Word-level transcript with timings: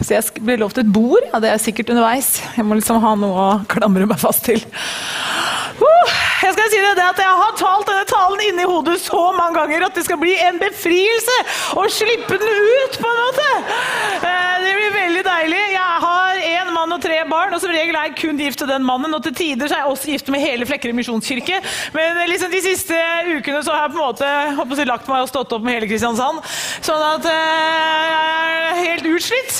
Så 0.00 0.16
jeg 0.16 0.42
ble 0.42 0.56
lovt 0.58 0.80
et 0.80 0.88
bord. 0.88 1.22
Ja, 1.28 1.38
det 1.42 1.50
er 1.52 1.60
sikkert 1.62 1.92
underveis. 1.92 2.40
Jeg 2.56 2.64
må 2.66 2.78
liksom 2.78 3.02
ha 3.04 3.12
noe 3.18 3.42
å 3.42 3.50
klamre 3.70 4.08
meg 4.08 4.18
fast 4.22 4.46
til. 4.48 4.62
Jeg 6.42 6.54
skal 6.56 6.70
si 6.72 6.80
det, 6.82 6.94
det 6.98 7.04
at 7.06 7.20
jeg 7.22 7.34
har 7.38 7.52
talt 7.58 7.86
denne 7.86 8.06
talen 8.10 8.40
inni 8.48 8.64
hodet 8.66 8.96
så 9.02 9.20
mange 9.36 9.60
ganger 9.60 9.86
at 9.86 9.94
det 9.96 10.02
skal 10.08 10.18
bli 10.20 10.32
en 10.42 10.58
befrielse 10.60 11.36
å 11.78 11.84
slippe 11.92 12.38
den 12.40 12.50
ut, 12.50 12.98
på 12.98 13.12
en 13.12 13.20
måte. 13.20 13.48
Barn, 17.32 17.54
og 17.56 17.62
som 17.62 17.72
regel 17.72 17.96
er 17.96 18.10
jeg 18.10 18.18
kun 18.20 18.40
gift 18.40 18.60
til 18.62 18.70
den 18.70 18.84
mannen. 18.86 19.14
Og 19.16 19.22
til 19.24 19.34
tider 19.36 19.70
så 19.70 19.78
er 19.78 19.84
jeg 19.84 19.94
også 19.94 20.12
gift 20.12 20.30
med 20.32 20.44
hele 20.44 20.68
Flekkerud 20.68 20.96
misjonskirke. 20.98 21.60
Men 21.96 22.20
liksom 22.30 22.52
de 22.52 22.62
siste 22.64 22.98
ukene 23.32 23.62
så 23.64 23.74
har 23.74 23.86
jeg 23.86 23.94
på 23.94 24.00
en 24.00 24.04
måte 24.04 24.30
håper 24.58 24.82
jeg, 24.82 24.90
lagt 24.90 25.10
meg 25.10 25.24
og 25.24 25.30
stått 25.32 25.54
opp 25.56 25.64
med 25.64 25.78
hele 25.78 25.88
Kristiansand. 25.90 26.42
Sånn 26.84 27.04
at 27.08 27.28
eh, 27.30 28.02
jeg 28.12 28.58
er 28.68 28.82
helt 28.82 29.08
utslitt. 29.12 29.54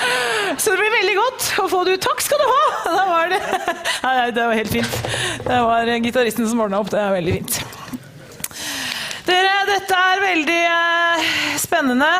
Så 0.62 0.72
det 0.72 0.78
blir 0.80 0.94
veldig 0.98 1.16
godt 1.18 1.48
å 1.62 1.68
få 1.72 1.82
det 1.86 1.96
ut. 1.96 2.04
Takk 2.06 2.24
skal 2.24 2.42
du 2.42 2.48
ha! 2.50 2.64
Da 2.96 3.04
var 3.10 3.32
det. 3.32 3.40
Nei, 4.06 4.14
det 4.32 4.44
var 4.46 4.56
helt 4.56 4.72
fint. 4.72 5.00
Det 5.46 5.58
var 5.68 5.90
gitaristen 6.04 6.48
som 6.48 6.62
ordna 6.64 6.80
opp. 6.82 6.92
Det 6.92 7.00
er 7.02 7.16
veldig 7.16 7.34
fint. 7.40 7.58
Dere, 9.26 9.54
dette 9.66 10.02
er 10.12 10.22
veldig 10.22 10.60
eh, 10.70 11.30
spennende. 11.58 12.10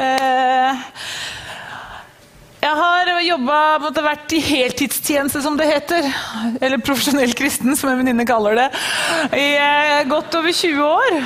Eh, 0.00 0.84
jeg 2.60 2.76
har 2.76 3.08
jobba, 3.24 3.56
vært 4.04 4.32
i 4.36 4.40
heltidstjeneste, 4.44 5.40
som 5.40 5.56
det 5.56 5.68
heter. 5.70 6.04
Eller 6.60 6.82
profesjonell 6.84 7.32
kristen, 7.36 7.72
som 7.78 7.88
en 7.88 8.00
venninne 8.02 8.26
kaller 8.28 8.58
det. 8.58 8.66
I 9.32 9.46
eh, 9.56 10.02
godt 10.10 10.36
over 10.36 10.52
20 10.52 10.82
år. 10.84 11.16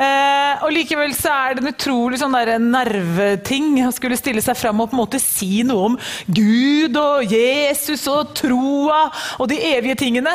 Eh, 0.00 0.62
og 0.64 0.72
likevel 0.72 1.12
så 1.16 1.34
er 1.34 1.58
det 1.58 1.64
en 1.64 1.72
utrolig 1.74 2.22
sånn 2.22 2.32
der 2.32 2.54
nerveting 2.62 3.82
å 3.84 3.90
skulle 3.92 4.16
stille 4.16 4.40
seg 4.44 4.56
fram 4.56 4.80
og 4.80 4.88
på 4.88 4.96
en 4.96 5.02
måte 5.02 5.20
si 5.20 5.60
noe 5.68 5.90
om 5.90 5.98
Gud 6.32 6.96
og 6.96 7.28
Jesus 7.28 8.06
og 8.08 8.32
troa 8.38 9.02
og 9.36 9.50
de 9.52 9.60
evige 9.74 9.98
tingene. 10.06 10.32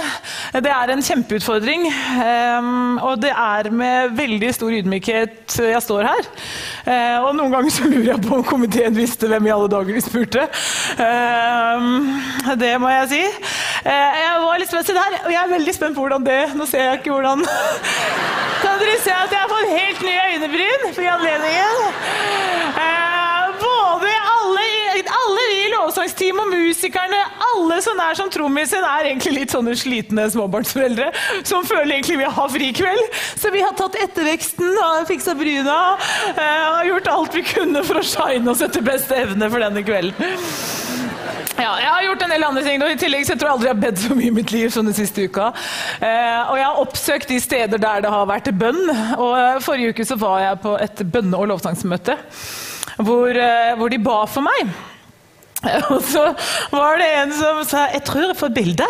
Det 0.53 0.73
er 0.73 0.93
en 0.93 1.05
kjempeutfordring. 1.09 1.89
Eh, 1.89 2.69
og 3.07 3.17
det 3.25 3.33
er 3.33 3.71
med 3.73 4.13
veldig 4.21 4.53
stor 4.53 4.77
ydmykhet 4.83 5.57
jeg 5.65 5.83
står 5.87 6.11
her. 6.11 6.31
Eh, 6.85 7.17
og 7.25 7.33
noen 7.39 7.57
ganger 7.57 7.73
så 7.73 7.89
lurer 7.89 8.13
jeg 8.13 8.25
på 8.29 8.37
om 8.37 8.45
komiteen 8.45 8.97
visste 8.97 9.33
hvem 9.33 9.49
i 9.49 9.55
alle 9.57 9.73
dager 9.73 9.97
de 9.97 10.05
spurte 10.05 10.26
spurte. 10.27 10.49
Uh, 10.99 12.55
det 12.59 12.73
må 12.81 12.89
jeg 12.89 13.09
si. 13.11 13.23
Uh, 13.85 13.91
jeg 13.91 14.39
var 14.43 14.59
litt 14.59 14.71
spent 14.71 14.87
der, 14.87 15.19
og 15.25 15.31
jeg 15.31 15.41
er 15.43 15.51
veldig 15.51 15.75
spent 15.75 15.95
på 15.95 16.03
hvordan 16.03 16.25
det 16.25 16.41
Nå 16.57 16.65
ser 16.67 16.83
jeg 16.83 16.99
ikke 16.99 17.13
hvordan 17.13 17.43
Kan 17.45 18.81
dere 18.81 18.97
se 19.03 19.13
at 19.13 19.31
jeg 19.31 19.39
har 19.39 19.51
fått 19.51 19.69
helt 19.71 20.01
nye 20.03 20.25
øynebryn 20.33 20.87
for 20.97 21.11
anledningen? 21.13 22.26
Vi 26.15 26.29
og 26.31 26.49
musikerne, 26.51 27.19
alle 27.53 27.79
som 27.83 27.99
er 27.99 28.17
som 28.19 28.29
trommisen, 28.31 28.83
er 28.83 29.09
egentlig 29.09 29.33
litt 29.41 29.55
sånne 29.55 29.75
slitne 29.77 30.27
småbarnsforeldre 30.31 31.11
som 31.43 31.65
føler 31.67 31.97
egentlig 31.97 32.19
vi 32.21 32.31
har 32.37 32.51
fri 32.53 32.71
kveld. 32.75 33.17
Så 33.35 33.51
vi 33.53 33.63
har 33.63 33.75
tatt 33.77 33.97
etterveksten 33.99 34.77
har 34.77 35.07
fiksa 35.09 35.35
bryna 35.37 35.77
og 35.97 36.87
gjort 36.91 37.11
alt 37.11 37.37
vi 37.37 37.43
kunne 37.47 37.83
for 37.87 37.99
å 37.99 38.05
shine 38.05 38.51
oss 38.51 38.63
etter 38.65 38.85
beste 38.85 39.15
evne 39.15 39.49
for 39.51 39.63
denne 39.63 39.83
kvelden. 39.83 40.37
Ja, 41.57 41.71
jeg 41.81 41.89
har 41.89 42.03
gjort 42.05 42.23
en 42.23 42.33
del 42.35 42.43
andre 42.45 42.63
ting. 42.63 42.83
og 42.83 42.91
I 42.91 42.99
tillegg 43.01 43.25
så 43.25 43.33
tror 43.33 43.49
jeg 43.49 43.55
aldri 43.55 43.67
jeg 43.67 43.75
har 43.75 43.81
bedt 43.81 44.01
så 44.03 44.17
mye 44.17 44.29
i 44.29 44.35
mitt 44.35 44.51
liv 44.53 44.67
som 44.73 44.85
den 44.85 44.97
siste 44.97 45.25
uka. 45.25 45.47
Eh, 45.97 46.41
og 46.51 46.59
jeg 46.59 46.67
har 46.67 46.81
oppsøkt 46.83 47.31
de 47.33 47.39
steder 47.41 47.81
der 47.81 48.03
det 48.05 48.11
har 48.13 48.27
vært 48.29 48.51
bønn. 48.59 48.83
Og 49.17 49.63
Forrige 49.65 49.95
uke 49.95 50.05
så 50.05 50.19
var 50.21 50.43
jeg 50.43 50.61
på 50.61 50.75
et 50.85 51.01
bønne- 51.15 51.39
og 51.39 51.49
lovsangsmøte 51.53 52.17
hvor, 52.97 53.29
eh, 53.29 53.73
hvor 53.77 53.89
de 53.89 53.99
ba 54.01 54.19
for 54.29 54.45
meg. 54.45 54.69
Og 55.91 56.01
så 56.05 56.23
var 56.71 56.99
det 57.01 57.07
en 57.17 57.33
som 57.33 57.61
sa 57.65 57.87
'Jeg 57.91 58.03
tror 58.05 58.27
jeg 58.27 58.37
får 58.37 58.51
bilde'. 58.53 58.89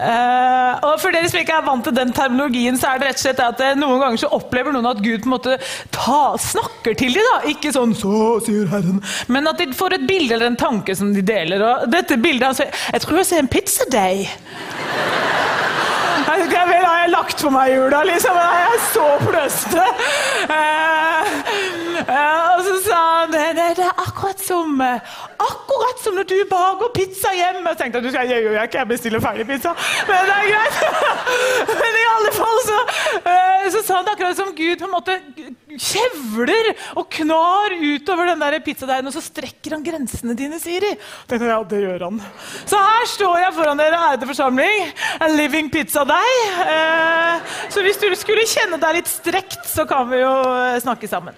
Uh, 0.00 0.74
og 0.86 1.00
for 1.02 1.10
dere 1.10 1.28
som 1.28 1.40
ikke 1.40 1.56
er 1.58 1.66
vant 1.66 1.84
til 1.84 1.96
den 1.96 2.12
terminologien, 2.12 2.78
så 2.78 2.92
er 2.92 3.00
det 3.00 3.08
rett 3.08 3.20
og 3.20 3.24
slett 3.24 3.42
at 3.44 3.62
noen 3.78 4.00
ganger 4.00 4.22
så 4.22 4.30
opplever 4.36 4.72
noen 4.72 4.86
at 4.86 5.02
Gud 5.02 5.24
på 5.24 5.28
en 5.28 5.34
måte 5.34 5.58
ta, 5.92 6.36
snakker 6.38 6.94
til 6.94 7.14
dem. 7.14 7.26
da, 7.32 7.50
Ikke 7.50 7.72
sånn 7.74 7.94
'så 7.94 8.38
sier 8.46 8.70
Herren', 8.70 9.02
men 9.28 9.48
at 9.48 9.58
de 9.58 9.72
får 9.74 9.98
et 9.98 10.06
bilde 10.06 10.34
eller 10.34 10.46
en 10.46 10.56
tanke 10.56 10.96
som 10.96 11.12
de 11.14 11.22
deler. 11.22 11.62
Og 11.62 11.90
dette 11.90 12.16
bildet 12.16 12.46
han 12.46 12.54
sier 12.54 12.70
'Jeg 12.70 13.00
tror 13.02 13.16
jeg 13.16 13.26
ser 13.26 13.38
en 13.38 13.48
pizzadeig'. 13.48 14.28
Jeg 16.70 16.86
har 16.86 17.02
jeg 17.02 17.10
lagt 17.10 17.40
for 17.40 17.50
meg 17.50 17.70
i 17.70 17.74
jula, 17.74 18.02
liksom. 18.06 18.36
Jeg 18.36 18.62
er 18.68 18.78
så 18.92 19.06
pløste. 19.24 19.82
Uh, 20.48 20.54
uh, 20.54 21.69
og 22.00 22.62
så 22.66 22.74
sa 22.84 22.98
han 23.20 23.32
det, 23.34 23.44
det, 23.58 23.68
det, 23.78 23.86
er 23.86 24.02
akkurat 24.04 24.40
som 24.44 24.80
Akkurat 24.80 26.02
som 26.04 26.16
når 26.16 26.26
du 26.28 26.36
baker 26.50 26.92
pizza 26.94 27.32
hjemme. 27.34 27.64
Jeg 27.72 27.78
tenkte 27.80 28.00
at 28.00 28.04
du 28.04 28.10
skal, 28.12 28.28
jeg 28.30 28.44
jeg, 28.44 28.70
jeg 28.74 28.88
bestiller 28.88 29.22
ferdig 29.22 29.46
pizza. 29.48 29.72
Men 30.08 30.28
det 30.28 30.36
er 30.36 30.48
greit. 30.50 30.76
Men 31.80 31.98
i 32.00 32.06
alle 32.10 32.32
fall 32.36 32.60
så, 32.66 32.78
uh, 33.24 33.66
så 33.74 33.82
sa 33.84 33.98
han 33.98 34.08
det 34.08 34.14
akkurat 34.16 34.38
som 34.38 34.52
Gud 34.56 34.80
på 34.80 34.88
en 34.88 34.94
måte 34.94 35.16
kjevler 35.80 36.70
og 36.98 37.08
knar 37.14 37.74
utover 37.78 38.30
den 38.30 38.42
der 38.42 38.58
pizzadeigen, 38.64 39.08
og 39.08 39.14
så 39.14 39.22
strekker 39.24 39.76
han 39.76 39.84
grensene 39.86 40.36
dine, 40.38 40.58
sier 40.62 40.84
de. 40.84 40.92
Tenkte, 41.30 41.50
ja, 41.50 41.60
det 41.70 41.82
gjør 41.84 42.06
han. 42.08 42.20
Så 42.64 42.80
her 42.80 43.06
står 43.14 43.38
jeg 43.44 43.56
foran 43.58 43.80
dere, 43.80 44.02
ærede 44.10 44.28
forsamling. 44.30 44.90
A 45.20 45.30
living 45.32 45.70
pizzadeig. 45.72 46.34
Eh, 46.66 47.54
så 47.72 47.84
hvis 47.86 48.00
du 48.02 48.08
skulle 48.18 48.48
kjenne 48.50 48.80
deg 48.82 49.00
litt 49.00 49.10
strekt, 49.10 49.62
så 49.70 49.86
kan 49.88 50.10
vi 50.10 50.22
jo 50.22 50.34
snakke 50.82 51.10
sammen. 51.10 51.36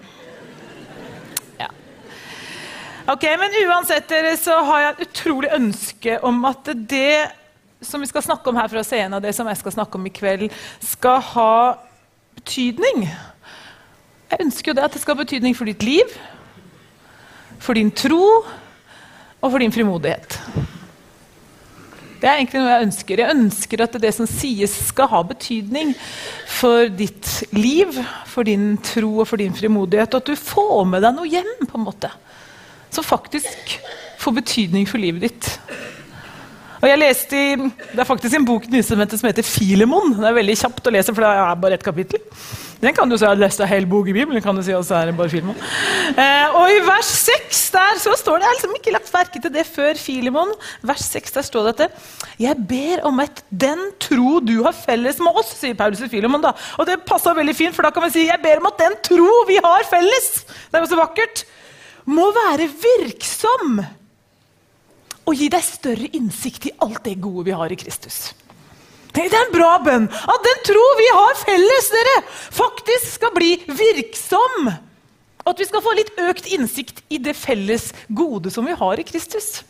Ok, 3.03 3.23
Men 3.39 3.51
uansett 3.67 4.05
dere, 4.07 4.37
så 4.39 4.61
har 4.63 4.79
jeg 4.79 4.91
et 4.93 5.01
utrolig 5.09 5.49
ønske 5.51 6.13
om 6.23 6.37
at 6.47 6.69
det 6.87 7.25
som 7.83 7.99
vi 7.99 8.07
skal 8.07 8.23
snakke 8.23 8.47
om 8.47 8.55
her 8.55 8.69
fra 8.71 8.83
scenen, 8.87 9.17
og 9.17 9.25
det 9.25 9.33
som 9.35 9.49
jeg 9.51 9.59
skal 9.59 9.75
snakke 9.75 9.99
om 9.99 10.05
i 10.07 10.11
kveld, 10.13 10.45
skal 10.79 11.19
ha 11.33 11.55
betydning. 12.37 13.03
Jeg 14.31 14.45
ønsker 14.45 14.71
jo 14.71 14.77
det 14.77 14.85
at 14.87 14.95
det 14.95 15.03
skal 15.03 15.17
ha 15.17 15.23
betydning 15.25 15.57
for 15.57 15.67
ditt 15.67 15.83
liv, 15.83 16.15
for 17.59 17.75
din 17.75 17.91
tro 17.91 18.23
og 18.39 19.51
for 19.51 19.59
din 19.59 19.75
frimodighet. 19.75 20.39
Det 22.23 22.31
er 22.31 22.39
egentlig 22.39 22.63
noe 22.63 22.71
jeg 22.71 22.87
ønsker. 22.87 23.19
Jeg 23.19 23.35
ønsker 23.35 23.83
at 23.83 23.99
det 23.99 24.13
som 24.15 24.31
sies, 24.31 24.79
skal 24.87 25.11
ha 25.11 25.25
betydning 25.27 25.91
for 26.47 26.87
ditt 26.87 27.51
liv, 27.51 27.99
for 28.31 28.47
din 28.47 28.77
tro 28.79 29.17
og 29.17 29.27
for 29.27 29.43
din 29.43 29.51
frimodighet. 29.51 30.15
Og 30.15 30.23
at 30.23 30.31
du 30.31 30.39
får 30.39 30.85
med 30.87 31.03
deg 31.03 31.19
noe 31.19 31.27
hjem, 31.27 31.57
på 31.67 31.75
en 31.75 31.89
måte. 31.91 32.15
Som 32.93 33.05
faktisk 33.05 33.79
får 34.21 34.37
betydning 34.39 34.87
for 34.89 35.01
livet 35.01 35.27
ditt. 35.27 35.49
Og 36.83 36.89
jeg 36.89 36.99
leste 36.99 37.39
i, 37.39 37.55
Det 37.55 38.01
er 38.03 38.07
faktisk 38.07 38.35
en 38.35 38.45
bok 38.45 38.65
som 38.83 38.99
heter 38.99 39.43
Filemon. 39.47 40.17
Det 40.19 40.27
er 40.27 40.35
veldig 40.35 40.55
kjapt 40.59 40.87
å 40.87 40.91
lese, 40.91 41.13
for 41.15 41.23
det 41.23 41.31
er 41.31 41.55
bare 41.55 41.77
ett 41.79 41.85
kapittel. 41.85 42.19
Den 42.83 42.91
kan 42.91 43.07
du 43.07 43.15
si 43.15 43.23
har 43.23 43.39
lest 43.39 43.61
en 43.63 43.69
hel 43.69 43.85
bok 43.87 44.09
i 44.11 44.13
Bibelen. 44.13 44.41
kan 44.43 44.55
du 44.55 44.61
si 44.61 44.73
også 44.75 44.97
er 44.97 45.05
det 45.05 45.15
bare 45.15 45.31
Filemon. 45.31 45.55
Eh, 46.19 46.55
og 46.59 46.67
i 46.67 46.81
vers 46.83 47.07
6 47.23 47.61
der 47.71 48.01
så 48.03 48.17
står 48.19 48.41
det, 48.41 48.43
jeg 48.43 48.49
har 48.49 48.57
liksom 48.57 48.75
ikke 48.75 48.91
lagt 48.91 49.13
merke 49.13 49.41
til 49.41 49.53
det 49.53 49.65
før 49.65 49.93
Filemon. 49.95 50.51
vers 50.83 51.07
6 51.15 51.31
der 51.31 51.47
står 51.47 51.71
det 51.71 51.87
at 51.87 51.91
jeg 52.39 52.67
ber 52.67 53.07
om 53.07 53.23
at 53.23 53.43
den 53.47 53.79
tro 54.03 54.41
du 54.43 54.57
har 54.65 54.75
felles 54.75 55.23
med 55.23 55.39
oss, 55.39 55.55
sier 55.61 55.79
Paulus 55.79 56.03
i 56.03 56.11
Filemon. 56.11 56.43
da. 56.43 56.51
Og 56.77 56.85
det 56.85 56.99
passer 57.07 57.33
veldig 57.33 57.55
fint, 57.55 57.75
for 57.75 57.87
da 57.87 57.91
kan 57.95 58.03
vi 58.03 58.11
si 58.17 58.27
jeg 58.27 58.43
ber 58.43 58.59
om 58.59 58.67
at 58.67 58.83
den 58.83 58.99
tro 59.07 59.31
vi 59.47 59.55
har 59.63 59.87
felles, 59.87 60.43
det 60.67 60.75
er 60.75 60.83
jo 60.83 60.91
så 60.91 60.99
vakkert, 60.99 61.45
må 62.09 62.29
være 62.35 62.67
virksom 62.67 63.83
og 65.23 65.35
gi 65.39 65.49
deg 65.51 65.63
større 65.63 66.09
innsikt 66.17 66.67
i 66.67 66.77
alt 66.83 67.03
det 67.05 67.19
gode 67.23 67.47
vi 67.47 67.55
har 67.55 67.71
i 67.71 67.79
Kristus. 67.79 68.33
Det 69.13 69.27
er 69.27 69.35
en 69.37 69.53
bra 69.53 69.75
bønn! 69.83 70.07
At 70.09 70.47
den 70.47 70.63
tro 70.67 70.83
vi 70.99 71.09
har 71.13 71.35
felles, 71.43 71.89
dere, 71.93 72.15
faktisk 72.55 73.11
skal 73.19 73.33
bli 73.35 73.51
virksom. 73.69 74.71
At 75.45 75.59
vi 75.59 75.67
skal 75.69 75.83
få 75.85 75.93
litt 75.95 76.11
økt 76.23 76.49
innsikt 76.55 77.03
i 77.13 77.19
det 77.21 77.35
felles 77.37 77.91
gode 78.09 78.51
som 78.51 78.65
vi 78.67 78.75
har 78.79 78.99
i 78.99 79.05
Kristus. 79.05 79.61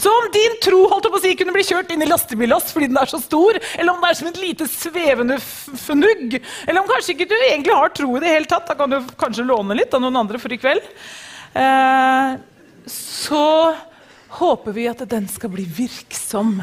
Så 0.00 0.10
om 0.12 0.28
din 0.32 0.56
tro 0.64 0.82
holdt 0.90 1.08
på 1.08 1.18
å 1.18 1.22
si, 1.22 1.32
kunne 1.38 1.54
bli 1.54 1.64
kjørt 1.64 1.92
inn 1.92 2.04
i 2.04 2.08
lastebillass 2.08 2.72
fordi 2.72 2.90
den 2.90 3.00
er 3.00 3.08
så 3.08 3.20
stor, 3.20 3.56
eller 3.76 3.94
om 3.94 4.02
det 4.02 4.10
er 4.10 4.18
som 4.18 4.28
et 4.28 4.40
lite 4.40 4.68
svevende 4.68 5.38
fnugg, 5.40 6.36
eller 6.66 6.82
om 6.82 6.90
kanskje 6.90 7.14
ikke 7.14 7.30
du 7.30 7.36
egentlig 7.38 7.76
har 7.76 7.92
tro 7.96 8.12
i 8.16 8.22
det 8.24 8.34
hele 8.34 8.50
tatt, 8.50 8.68
da 8.68 8.76
kan 8.76 8.92
du 8.92 8.98
kanskje 9.20 9.46
låne 9.48 9.76
litt 9.78 9.94
av 9.96 10.04
noen 10.04 10.20
andre 10.20 10.40
for 10.40 10.52
i 10.52 10.60
kveld, 10.60 10.84
så 12.90 13.46
håper 14.40 14.74
vi 14.76 14.86
at 14.90 15.02
den 15.10 15.26
skal 15.28 15.50
bli 15.52 15.64
virksom 15.66 16.60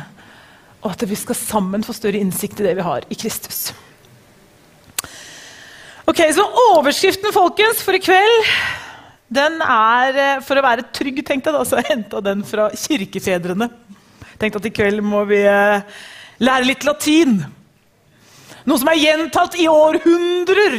og 0.87 0.93
at 0.93 1.03
vi 1.09 1.17
skal 1.17 1.37
sammen 1.37 1.83
få 1.83 1.95
større 1.95 2.19
innsikt 2.21 2.61
i 2.61 2.67
det 2.67 2.77
vi 2.77 2.85
har 2.85 3.05
i 3.09 3.17
Kristus. 3.17 3.71
Ok, 6.07 6.21
Så 6.31 6.45
overskriften 6.71 7.33
folkens, 7.35 7.81
for 7.83 7.97
i 7.97 7.99
kveld 7.99 8.51
den 9.27 9.57
er 9.59 10.15
eh, 10.15 10.37
For 10.45 10.55
å 10.55 10.63
være 10.63 10.85
trygg, 10.95 11.19
tenkte 11.27 11.51
jeg 11.51 11.57
da, 11.57 11.65
så 11.67 11.81
jeg 11.81 11.89
henta 11.89 12.21
den 12.23 12.45
fra 12.47 12.69
kirkefedrene. 12.71 13.67
Tenkte 14.39 14.61
at 14.61 14.69
i 14.69 14.71
kveld 14.71 15.03
må 15.03 15.25
vi 15.27 15.41
eh, 15.43 15.83
lære 16.39 16.69
litt 16.69 16.87
latin. 16.87 17.41
Noe 18.63 18.79
som 18.79 18.87
er 18.87 19.01
gjentatt 19.01 19.57
i 19.59 19.67
århundrer 19.67 20.77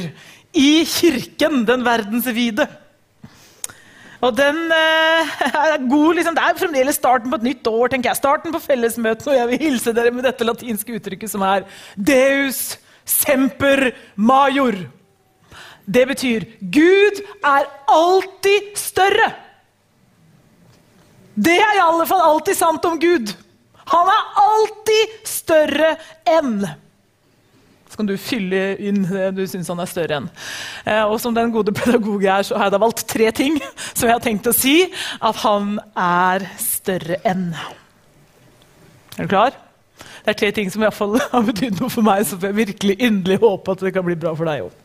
i 0.57 0.71
kirken, 0.89 1.67
den 1.69 1.85
verdensvide. 1.85 2.65
Og 4.25 4.35
den 4.35 4.59
eh, 4.75 5.33
er 5.63 5.89
god, 5.89 6.19
liksom, 6.19 6.35
Det 6.35 6.45
er 6.45 6.59
fremdeles 6.59 6.99
starten 6.99 7.31
på 7.31 7.39
et 7.39 7.47
nytt 7.47 7.67
år. 7.71 7.89
tenker 7.89 8.11
jeg. 8.11 8.21
Starten 8.21 8.55
på 8.55 8.63
fellesmøtet, 8.63 9.27
og 9.31 9.37
jeg 9.37 9.49
vil 9.53 9.65
hilse 9.69 9.95
dere 9.95 10.13
med 10.15 10.27
dette 10.27 10.47
latinske 10.47 10.99
uttrykket 10.99 11.31
som 11.31 11.45
er 11.47 11.67
Deus 11.97 12.79
semper 13.09 13.93
major. 14.17 14.77
Det 15.89 16.05
betyr 16.11 16.45
Gud 16.61 17.23
er 17.47 17.69
alltid 17.89 18.75
større. 18.77 19.31
Det 21.39 21.55
er 21.55 21.79
i 21.79 21.85
alle 21.85 22.07
fall 22.11 22.21
alltid 22.27 22.59
sant 22.59 22.85
om 22.85 22.99
Gud. 23.01 23.31
Han 23.89 24.11
er 24.13 24.43
alltid 24.43 25.15
større 25.29 25.95
enn. 26.29 26.67
Så 27.99 28.05
kan 28.05 28.13
du 28.13 28.21
fylle 28.23 28.77
inn 28.79 29.01
det 29.09 29.33
du 29.35 29.41
syns 29.51 29.67
han 29.73 29.81
er 29.83 29.89
større 29.91 30.21
enn. 30.21 30.27
Eh, 30.87 31.01
og 31.03 31.17
som 31.19 31.33
den 31.35 31.51
gode 31.51 31.73
pedagog 31.75 32.23
jeg 32.23 32.31
er, 32.31 32.45
så 32.47 32.55
har 32.55 32.69
jeg 32.69 32.75
da 32.77 32.79
valgt 32.79 33.03
tre 33.11 33.33
ting 33.35 33.57
som 33.89 34.05
jeg 34.07 34.13
har 34.13 34.23
tenkt 34.23 34.47
å 34.47 34.53
si 34.55 34.75
at 35.19 35.41
han 35.43 35.81
er 35.99 36.45
større 36.63 37.19
enn. 37.27 37.49
Er 39.17 39.27
du 39.27 39.33
klar? 39.33 39.59
Det 39.99 40.31
er 40.31 40.39
tre 40.45 40.53
ting 40.61 40.71
som 40.71 40.87
i 40.87 40.93
fall 40.95 41.19
har 41.33 41.43
betydd 41.51 41.83
noe 41.83 41.91
for 41.91 42.07
meg, 42.07 42.23
får 42.23 42.53
jeg 42.53 42.59
virkelig 42.61 42.97
inderlig 43.01 43.41
håpe 43.43 43.75
at 43.75 43.83
det 43.89 43.95
kan 43.99 44.07
bli 44.07 44.15
bra 44.23 44.37
for 44.39 44.47
deg 44.47 44.69
òg. 44.69 44.79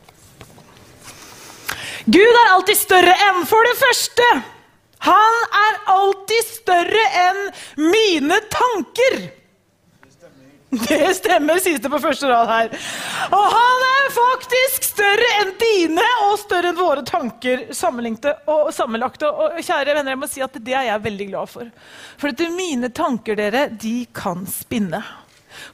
Gud 2.18 2.40
er 2.42 2.52
alltid 2.56 2.82
større 2.82 3.14
enn, 3.28 3.40
for 3.46 3.70
det 3.70 3.78
første. 3.78 4.30
Han 5.06 5.40
er 5.62 5.80
alltid 6.00 6.50
større 6.50 7.08
enn 7.22 7.42
mine 7.78 8.42
tanker. 8.58 9.22
Det 10.88 11.14
stemmer, 11.18 11.60
sies 11.62 11.80
det 11.82 11.90
på 11.92 12.00
første 12.02 12.28
rad 12.30 12.50
her. 12.50 12.76
Og 13.30 13.44
han 13.56 13.84
er 13.88 14.12
faktisk 14.14 14.86
større 14.90 15.32
enn 15.40 15.52
dine 15.60 16.06
og 16.28 16.38
større 16.42 16.72
enn 16.72 16.78
våre 16.78 17.04
tanker 17.08 17.66
og 17.70 18.70
sammenlagte. 18.74 19.30
Og 19.30 19.58
kjære 19.60 19.96
venner, 19.96 20.14
jeg 20.14 20.22
må 20.22 20.30
si 20.30 20.44
at 20.44 20.56
det 20.60 20.76
er 20.76 20.88
jeg 20.90 21.04
veldig 21.08 21.28
glad 21.32 21.52
for. 21.52 21.74
For 22.20 22.32
at 22.32 22.46
mine 22.54 22.90
tanker, 22.94 23.38
dere, 23.38 23.68
de 23.70 23.98
kan 24.16 24.46
spinne. 24.50 25.02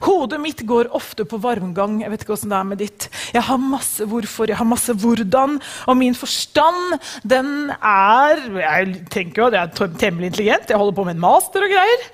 Hodet 0.05 0.37
mitt 0.41 0.61
går 0.67 0.91
ofte 0.95 1.25
på 1.25 1.39
varmgang. 1.41 2.01
Jeg 2.03 2.13
vet 2.13 2.23
ikke 2.23 2.35
hvordan 2.35 2.53
det 2.53 2.59
er 2.59 2.69
med 2.69 2.81
ditt. 2.81 3.07
Jeg 3.33 3.45
har 3.47 3.61
masse 3.61 4.05
hvorfor, 4.07 4.49
jeg 4.49 4.59
har 4.59 4.69
masse 4.69 4.93
hvordan. 4.93 5.57
Og 5.89 5.97
min 5.97 6.17
forstand, 6.17 6.99
den 7.23 7.71
er 7.77 8.45
Jeg 8.61 8.93
tenker 9.13 9.41
jo 9.43 9.49
at 9.49 9.57
jeg 9.57 9.71
er 9.71 9.97
temmelig 9.97 10.31
intelligent, 10.31 10.69
jeg 10.69 10.77
holder 10.77 10.97
på 10.97 11.05
med 11.07 11.17
en 11.17 11.25
master 11.25 11.65
og 11.65 11.73
greier. 11.73 12.07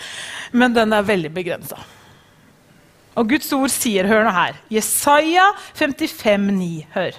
Men 0.56 0.76
den 0.76 0.96
er 0.96 1.08
veldig 1.08 1.34
begrensa. 1.36 1.80
Og 3.18 3.32
Guds 3.32 3.50
ord 3.56 3.72
sier, 3.74 4.06
hør 4.06 4.28
nå 4.28 4.34
her, 4.36 4.58
Jesaja 4.70 5.50
55, 5.78 6.52
9, 6.54 6.70
hør. 6.94 7.18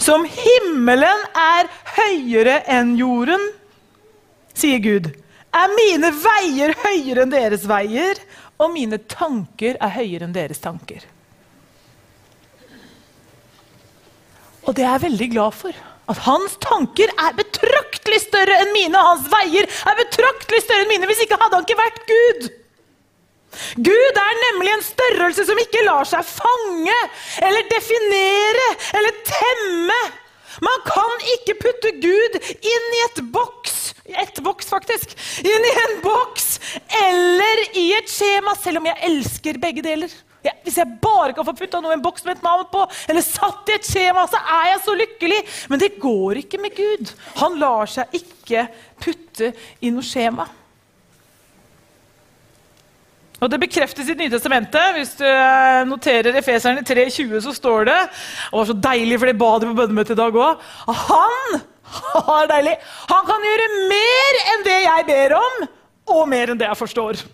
Som 0.00 0.24
himmelen 0.24 1.24
er 1.36 1.68
høyere 1.98 2.62
enn 2.72 2.94
jorden, 2.96 3.42
sier 4.56 4.80
Gud, 4.80 5.10
er 5.52 5.74
mine 5.76 6.12
veier 6.22 6.72
høyere 6.80 7.26
enn 7.26 7.34
deres 7.34 7.66
veier, 7.68 8.20
og 8.60 8.72
mine 8.72 9.00
tanker 9.10 9.76
er 9.76 9.92
høyere 9.98 10.24
enn 10.28 10.36
deres 10.36 10.62
tanker. 10.64 11.04
Og 14.64 14.76
det 14.76 14.84
er 14.84 14.94
jeg 14.94 15.04
veldig 15.08 15.28
glad 15.34 15.56
for. 15.56 15.76
At 16.10 16.24
hans 16.24 16.56
tanker 16.62 17.12
er 17.20 17.36
betraktelig 17.36 18.20
større 18.24 18.56
enn 18.62 18.72
mine. 18.74 18.96
og 18.98 19.12
Hans 19.12 19.28
veier 19.32 19.68
er 19.68 19.98
betraktelig 19.98 20.64
større 20.64 20.84
enn 20.84 20.92
mine. 20.92 21.08
Hvis 21.10 21.22
ikke 21.24 21.38
hadde 21.40 21.58
han 21.58 21.66
ikke 21.66 21.80
vært 21.80 22.02
Gud. 22.10 22.48
Gud 23.76 24.20
er 24.22 24.40
nemlig 24.46 24.72
en 24.74 24.84
størrelse 24.86 25.44
som 25.48 25.58
ikke 25.60 25.84
lar 25.86 26.08
seg 26.08 26.26
fange 26.26 26.98
eller 27.42 27.68
definere 27.70 28.66
eller 28.98 29.20
temme. 29.26 30.00
Man 30.60 30.82
kan 30.86 31.28
ikke 31.36 31.58
putte 31.60 31.92
Gud 32.02 32.38
inn 32.50 32.88
i 32.96 33.04
et 33.06 33.20
boks, 33.32 33.76
et 34.10 34.40
boks 34.44 34.72
faktisk, 34.72 35.14
inn 35.46 35.68
i 35.68 35.76
en 35.84 36.00
boks 36.04 36.48
eller 37.00 37.62
i 37.78 37.86
et 37.96 38.10
skjema, 38.10 38.56
selv 38.58 38.82
om 38.82 38.90
jeg 38.90 39.00
elsker 39.08 39.60
begge 39.62 39.84
deler. 39.86 40.12
Ja, 40.44 40.54
hvis 40.64 40.78
jeg 40.80 40.98
bare 41.02 41.34
kan 41.36 41.44
få 41.44 41.52
putta 41.56 41.82
noe 41.84 41.92
i 41.92 41.98
en 41.98 42.04
boks 42.04 42.24
med 42.24 42.38
et 42.38 42.44
navn 42.44 42.64
på, 42.72 42.86
eller 43.12 43.24
satt 43.24 43.68
i 43.68 43.76
et 43.76 43.88
skjema, 43.88 44.24
så 44.30 44.40
er 44.40 44.70
jeg 44.72 44.80
så 44.86 44.94
lykkelig. 44.96 45.40
Men 45.72 45.82
det 45.82 45.90
går 46.00 46.40
ikke 46.44 46.60
med 46.62 46.76
Gud. 46.76 47.12
Han 47.42 47.58
lar 47.60 47.90
seg 47.92 48.16
ikke 48.16 48.64
putte 49.04 49.52
i 49.84 49.92
noe 49.92 50.06
skjema. 50.06 50.48
Og 53.40 53.50
Det 53.50 53.60
bekreftes 53.60 54.08
i 54.08 54.16
Nytestamentet. 54.18 54.94
Hvis 54.96 55.14
du 55.16 55.24
eh, 55.24 55.80
noterer 55.88 56.36
Efeserne 56.36 56.84
3,20, 56.84 57.40
så 57.40 57.54
står 57.56 57.88
det 57.88 57.98
og 58.00 58.10
det 58.10 58.58
var 58.58 58.68
så 58.70 58.78
deilig, 58.90 59.18
for 59.18 59.30
det 59.30 59.38
ba 59.40 59.50
de 59.58 59.70
på 59.70 59.78
bønnemøtet 59.80 60.16
i 60.16 60.20
dag 60.20 60.40
òg. 60.44 60.68
Han 61.08 61.60
deilig. 62.54 62.76
Han 63.10 63.26
kan 63.26 63.48
gjøre 63.48 63.72
mer 63.90 64.40
enn 64.52 64.68
det 64.68 64.78
jeg 64.84 65.08
ber 65.08 65.36
om, 65.40 65.58
og 66.16 66.28
mer 66.28 66.52
enn 66.52 66.60
det 66.60 66.68
jeg 66.68 66.80
forstår. 66.80 67.24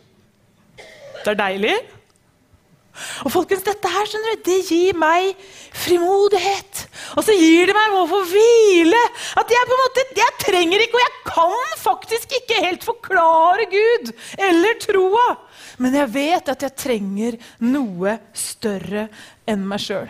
Det 1.24 1.34
er 1.34 1.38
deilig. 1.40 1.76
Og 3.26 3.32
folkens, 3.32 3.64
dette 3.66 3.90
her 3.92 4.08
skjønner 4.08 4.36
du, 4.36 4.44
det 4.46 4.60
gir 4.70 4.96
meg 4.96 5.34
frimodighet. 5.76 6.86
Og 7.18 7.26
så 7.26 7.34
gir 7.36 7.68
det 7.68 7.74
meg 7.76 7.96
å 7.98 8.06
få 8.08 8.22
hvile. 8.30 9.02
At 9.36 9.52
jeg 9.52 9.68
på 9.68 9.76
en 9.76 9.82
måte, 9.82 10.06
jeg 10.16 10.36
trenger 10.46 10.84
ikke, 10.84 10.96
og 10.96 11.04
jeg 11.04 11.16
kan 11.28 11.74
faktisk 11.82 12.38
ikke 12.38 12.62
helt 12.64 12.86
forklare 12.86 13.68
Gud 13.72 14.14
eller 14.48 14.80
troa. 14.86 15.26
Men 15.82 15.96
jeg 15.96 16.12
vet 16.12 16.52
at 16.52 16.62
jeg 16.66 16.78
trenger 16.78 17.40
noe 17.64 18.18
større 18.36 19.08
enn 19.48 19.66
meg 19.68 19.82
sjøl. 19.82 20.08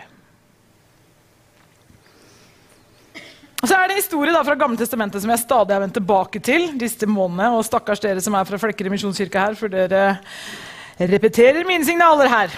Så 3.57 3.73
er 3.73 3.89
det 3.89 3.95
en 3.95 3.99
historie 3.99 4.31
da 4.31 4.43
fra 4.45 4.55
Gamle 4.59 4.77
Testamentet 4.79 5.23
som 5.23 5.31
jeg 5.33 5.41
stadig 5.41 5.73
har 5.73 5.81
vendt 5.81 5.95
tilbake 5.97 6.39
til. 6.45 6.69
disse 6.77 7.09
månedene, 7.09 7.57
og 7.57 7.65
Stakkars 7.65 7.99
dere 8.03 8.21
som 8.21 8.35
er 8.37 8.45
fra 8.45 8.59
Flekkerøy 8.61 8.93
misjonskirke 8.93 9.41
her, 9.41 9.57
for 9.57 9.73
dere 9.73 10.19
repeterer 11.01 11.65
mine 11.67 11.85
signaler 11.85 12.29
her. 12.29 12.53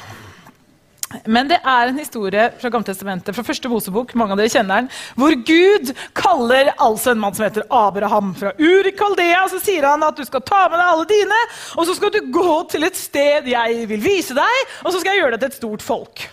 Men 1.25 1.47
det 1.49 1.57
er 1.65 1.89
en 1.89 1.97
historie 1.97 2.43
fra 2.61 2.69
Gamletestamentet, 2.69 3.33
fra 3.33 3.45
første 3.45 3.69
Mosebok, 3.71 4.11
mange 4.19 4.35
av 4.35 4.41
dere 4.41 4.51
kjenner 4.53 4.83
den, 4.83 4.89
hvor 5.17 5.33
Gud 5.47 5.93
kaller 6.17 6.69
altså 6.75 7.15
en 7.15 7.21
mann 7.23 7.33
som 7.33 7.47
heter 7.47 7.65
Abraham 7.73 8.35
fra 8.37 8.51
Ur 8.61 8.85
i 8.85 8.93
Kaldea. 8.93 9.47
Så 9.49 9.61
sier 9.63 9.87
han 9.89 10.05
at 10.05 10.19
du 10.19 10.25
skal 10.27 10.43
ta 10.45 10.67
med 10.69 10.77
deg 10.77 10.91
alle 10.91 11.07
dine, 11.09 11.39
og 11.75 11.89
så 11.89 11.97
skal 11.97 12.13
du 12.13 12.19
gå 12.33 12.59
til 12.69 12.85
et 12.85 12.99
sted 12.99 13.49
jeg 13.49 13.87
vil 13.89 14.03
vise 14.05 14.37
deg, 14.37 14.61
og 14.83 14.93
så 14.93 14.99
skal 14.99 15.15
jeg 15.15 15.23
gjøre 15.23 15.33
deg 15.33 15.43
til 15.45 15.49
et 15.49 15.59
stort 15.63 15.85
folk. 15.85 16.27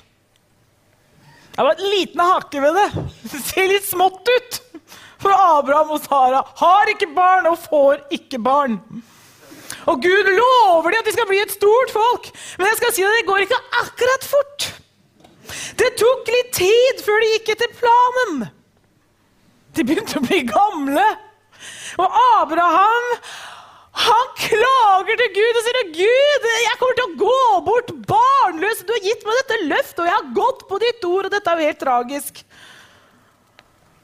Det 1.56 1.64
var 1.64 1.72
en 1.72 1.90
liten 1.96 2.20
hake 2.20 2.60
ved 2.60 2.76
det. 2.76 2.88
Det 3.32 3.42
ser 3.48 3.70
litt 3.70 3.88
smått 3.88 4.28
ut. 4.28 4.62
For 5.22 5.32
Abraham 5.32 5.94
og 5.96 6.02
Sara 6.04 6.42
har 6.60 6.90
ikke 6.92 7.08
barn 7.16 7.48
og 7.48 7.56
får 7.64 8.02
ikke 8.12 8.42
barn. 8.44 8.76
Og 9.86 10.02
Gud 10.02 10.30
lover 10.34 10.90
dem 10.90 11.00
at 11.00 11.08
de 11.08 11.14
skal 11.14 11.28
bli 11.30 11.38
et 11.42 11.54
stort 11.54 11.92
folk. 11.94 12.30
Men 12.58 12.70
jeg 12.70 12.80
skal 12.80 12.94
si 12.96 13.06
at 13.06 13.16
det 13.18 13.26
går 13.28 13.44
ikke 13.46 13.62
akkurat 13.82 14.26
fort. 14.26 14.68
Det 15.78 15.92
tok 16.00 16.30
litt 16.32 16.54
tid 16.56 17.02
før 17.06 17.22
de 17.22 17.32
gikk 17.34 17.52
etter 17.54 17.74
planen. 17.78 18.48
De 19.76 19.84
begynte 19.86 20.18
å 20.18 20.24
bli 20.24 20.42
gamle. 20.48 21.04
Og 22.02 22.16
Abraham 22.40 23.12
han 23.96 24.32
klager 24.36 25.16
til 25.22 25.30
Gud 25.32 25.58
og 25.58 25.62
sier 25.64 25.78
Gud, 25.88 26.46
jeg 26.60 26.76
kommer 26.76 26.96
til 26.98 27.06
å 27.06 27.20
gå 27.22 27.36
bort 27.64 27.92
barnløs. 28.10 28.82
Du 28.84 28.92
har 28.92 29.00
gitt 29.00 29.24
meg 29.24 29.38
dette 29.40 29.60
løftet, 29.70 30.02
og 30.02 30.10
jeg 30.10 30.16
har 30.18 30.34
gått 30.36 30.66
på 30.68 30.80
ditt 30.82 31.06
ord. 31.08 31.28
Og 31.28 31.32
dette 31.32 31.52
er 31.52 31.62
jo 31.62 31.70
helt 31.70 31.80
tragisk. 31.80 32.42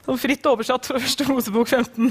Som 0.03 0.17
fritt 0.19 0.49
oversatt 0.49 0.89
fra 0.89 1.01
første 1.03 1.27
Mosebok 1.29 1.69
15. 1.69 2.09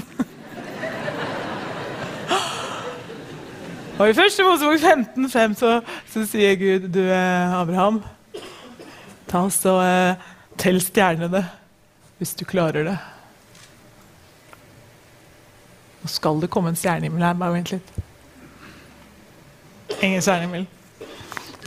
Og 4.03 4.09
i 4.11 4.15
første 4.17 4.43
Mosebok 4.43 4.81
15,5 4.83 5.53
så, 5.55 5.69
så 6.11 6.25
sier 6.27 6.57
Gud 6.59 6.89
Du, 6.91 6.99
eh, 7.07 7.53
Abraham, 7.55 8.01
ta 9.31 9.45
oss 9.47 9.61
og 9.69 9.79
eh, 9.79 10.25
tell 10.59 10.81
stjernene 10.83 11.39
hvis 12.19 12.33
du 12.39 12.43
klarer 12.47 12.83
det. 12.87 12.97
Nå 16.03 16.11
skal 16.11 16.43
det 16.43 16.49
komme 16.51 16.73
en 16.73 16.79
stjernehimmel 16.79 17.23
her. 17.23 17.39
Bare 17.39 17.55
vent 17.55 17.71
litt. 17.71 17.93
Ingen 20.01 20.23
stjernehimmel. 20.23 20.67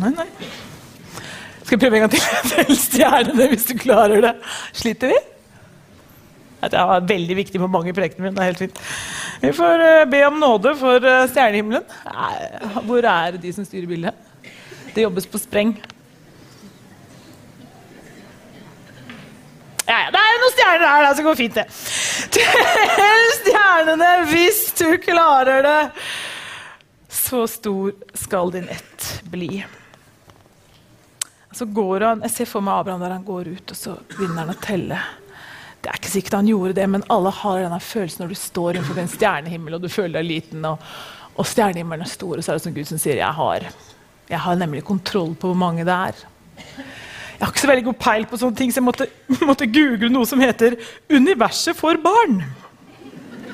Nei, 0.03 0.13
nei. 0.13 0.29
Skal 1.63 1.79
jeg 1.79 1.83
prøve 1.87 2.03
en 2.03 2.05
gang 2.05 2.13
til? 2.13 2.29
Tell 2.53 2.77
stjernene 2.79 3.49
hvis 3.55 3.65
du 3.71 3.75
klarer 3.81 4.29
det. 4.29 4.35
Sliter 4.77 5.15
vi? 5.15 5.23
Det 6.67 6.85
er 6.85 7.09
veldig 7.09 7.37
viktig 7.41 7.65
for 7.65 7.73
mange 7.73 7.93
i 7.93 7.97
prekenen 7.97 8.29
min. 8.29 8.37
det 8.37 8.45
er 8.45 8.53
helt 8.53 8.65
fint. 8.67 8.85
Vi 9.41 9.53
får 9.53 9.85
uh, 9.85 10.05
be 10.11 10.23
om 10.27 10.41
nåde 10.41 10.73
for 10.79 11.05
uh, 11.05 11.27
stjernehimmelen. 11.31 11.85
Hvor 12.87 13.05
er 13.05 13.37
de 13.41 13.53
som 13.53 13.67
styrer 13.67 13.87
bildet? 13.91 14.15
Det 14.95 15.05
jobbes 15.05 15.27
på 15.29 15.39
spreng. 15.39 15.75
Ja, 19.87 19.99
ja, 20.03 20.11
det 20.11 20.19
er 20.19 20.41
noen 20.43 20.55
stjerner 20.55 20.89
her, 20.91 21.09
det 21.15 21.25
går 21.27 21.37
fint, 21.39 21.59
det. 21.61 21.67
Tell 22.35 23.27
stjernene 23.37 24.09
hvis 24.33 24.63
du 24.81 24.89
klarer 24.99 25.63
det. 25.63 25.81
Så 27.13 27.45
stor 27.51 27.93
skal 28.15 28.51
din 28.55 28.67
ett 28.73 29.07
bli. 29.31 29.61
Så 31.53 31.65
går 31.65 32.01
han, 32.01 32.25
Jeg 32.27 32.35
ser 32.35 32.51
for 32.51 32.65
meg 32.65 32.81
Abraham 32.81 33.05
der 33.05 33.15
han 33.15 33.25
går 33.25 33.53
ut, 33.55 33.71
og 33.71 33.79
så 33.79 33.95
begynner 34.17 34.43
han 34.43 34.53
å 34.53 34.59
telle 34.61 34.99
Det 35.87 35.93
er 35.93 36.01
ikke 36.01 36.11
sikkert 36.11 36.35
han 36.35 36.49
gjorde 36.51 36.75
det, 36.75 36.85
men 36.91 37.05
alle 37.15 37.31
har 37.31 37.61
denne 37.63 37.77
følelsen 37.79 38.25
når 38.25 38.33
du 38.33 38.39
står 38.41 38.75
innenfor 38.75 38.97
en 38.99 39.11
stjernehimmel 39.13 39.77
og 39.77 39.85
du 39.85 39.87
føler 39.87 40.17
deg 40.17 40.25
liten, 40.27 40.65
og, 40.67 40.81
og 41.39 41.47
stjernehimmelen 41.47 42.03
er 42.03 42.11
stor, 42.11 42.33
og 42.35 42.43
så 42.43 42.51
er 42.51 42.57
det 42.59 42.65
som 42.65 42.73
Gud 42.75 42.89
som 42.89 42.99
sier 42.99 43.21
jeg 43.21 43.37
har, 43.37 43.67
jeg 44.27 44.41
har 44.43 44.57
nemlig 44.59 44.81
kontroll 44.83 45.37
på 45.39 45.53
hvor 45.53 45.61
mange 45.61 45.85
det 45.87 45.95
er. 45.95 46.25
Jeg 46.67 47.45
har 47.45 47.53
ikke 47.53 47.63
så 47.63 47.71
veldig 47.71 47.85
god 47.87 47.99
peil 48.03 48.27
på 48.27 48.41
sånne 48.41 48.59
ting, 48.59 48.73
så 48.75 48.81
jeg 48.81 48.87
måtte, 48.89 49.07
måtte 49.47 49.69
google 49.71 50.11
noe 50.11 50.27
som 50.27 50.43
heter 50.43 50.75
'Universet 51.07 51.79
for 51.79 52.03
barn'. 52.03 52.41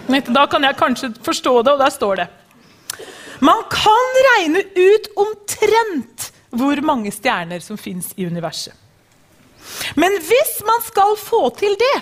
Da 0.08 0.46
kan 0.46 0.64
jeg 0.64 0.78
kanskje 0.80 1.12
forstå 1.20 1.52
det, 1.62 1.72
og 1.74 1.84
der 1.84 1.92
står 1.92 2.16
det 2.16 2.26
Man 3.40 3.60
kan 3.68 4.16
regne 4.30 4.64
ut 4.72 5.12
omtrent 5.20 6.30
hvor 6.48 6.80
mange 6.80 7.12
stjerner 7.12 7.60
som 7.60 7.76
fins 7.76 8.14
i 8.16 8.24
universet. 8.24 8.72
Men 9.96 10.16
hvis 10.16 10.56
man 10.64 10.80
skal 10.88 11.16
få 11.18 11.50
til 11.60 11.76
det, 11.76 11.94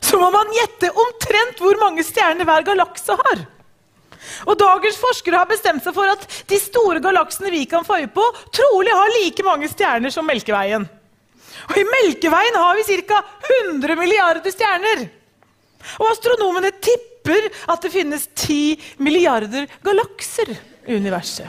så 0.00 0.18
må 0.20 0.30
man 0.34 0.52
gjette 0.54 0.92
omtrent 0.92 1.60
hvor 1.62 1.78
mange 1.80 2.04
stjerner 2.06 2.48
hver 2.48 2.66
galakse 2.66 3.16
har. 3.20 3.44
Og 4.46 4.58
Dagens 4.58 4.98
forskere 5.00 5.40
har 5.40 5.48
bestemt 5.50 5.84
seg 5.84 5.94
for 5.96 6.10
at 6.10 6.24
de 6.50 6.58
store 6.60 7.00
galaksene 7.02 7.52
vi 7.54 7.64
kan 7.70 7.86
få 7.86 8.00
øye 8.02 8.10
på, 8.12 8.24
trolig 8.54 8.94
har 8.94 9.14
like 9.20 9.44
mange 9.46 9.70
stjerner 9.70 10.12
som 10.12 10.26
Melkeveien. 10.26 10.86
Og 11.66 11.76
I 11.80 11.84
Melkeveien 11.88 12.58
har 12.58 12.78
vi 12.78 13.02
ca. 13.08 13.22
100 13.72 13.96
milliarder 13.98 14.54
stjerner. 14.54 15.06
Og 16.00 16.10
astronomene 16.10 16.72
tipper 16.82 17.48
at 17.70 17.82
det 17.82 17.92
finnes 17.94 18.26
10 18.34 18.98
milliarder 19.02 19.70
galakser 19.86 20.52
i 20.86 20.98
universet. 20.98 21.48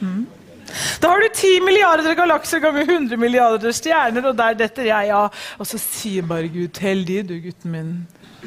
Mm. 0.00 0.26
Da 1.00 1.08
har 1.12 1.20
du 1.22 1.28
10 1.28 1.60
milliarder 1.64 2.14
galakser 2.18 2.60
ganger 2.62 2.84
100 2.88 3.16
milliarder 3.20 3.72
stjerner, 3.72 4.28
og 4.30 4.36
der 4.36 4.58
detter 4.58 4.90
jeg 4.90 5.14
av. 5.14 5.34
Og 5.58 5.68
så 5.68 5.80
sier 5.80 6.26
bare 6.28 6.50
Gud, 6.52 6.78
heldig 6.82 7.22
du, 7.30 7.34
gutten 7.44 7.74
min, 7.74 7.90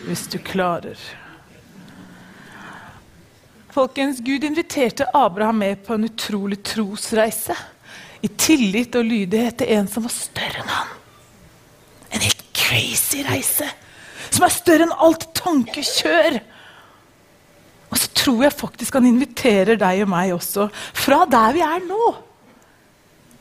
hvis 0.05 0.27
du 0.31 0.37
klarer. 0.45 0.99
Folkens, 3.71 4.19
Gud 4.19 4.43
inviterte 4.43 5.07
Abraham 5.15 5.61
med 5.63 5.83
på 5.85 5.95
en 5.95 6.09
utrolig 6.09 6.59
trosreise. 6.63 7.55
I 8.21 8.27
tillit 8.27 8.95
og 8.99 9.07
lydighet 9.07 9.61
til 9.61 9.71
en 9.77 9.87
som 9.89 10.03
var 10.05 10.13
større 10.13 10.61
enn 10.61 10.73
han. 10.75 10.89
En 12.11 12.25
helt 12.25 12.43
crazy 12.53 13.23
reise. 13.25 13.69
Som 14.29 14.45
er 14.45 14.53
større 14.53 14.85
enn 14.85 14.97
alt 15.07 15.29
tankekjør. 15.39 16.41
Tror 18.21 18.45
jeg 18.45 18.53
faktisk 18.53 18.97
han 18.99 19.09
inviterer 19.09 19.79
deg 19.81 20.03
og 20.05 20.11
meg 20.11 20.33
også, 20.35 20.67
fra 20.93 21.23
der 21.29 21.55
vi 21.57 21.63
er 21.65 21.85
nå, 21.87 22.11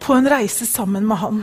på 0.01 0.17
en 0.17 0.29
reise 0.33 0.65
sammen 0.69 1.05
med 1.07 1.21
han. 1.21 1.43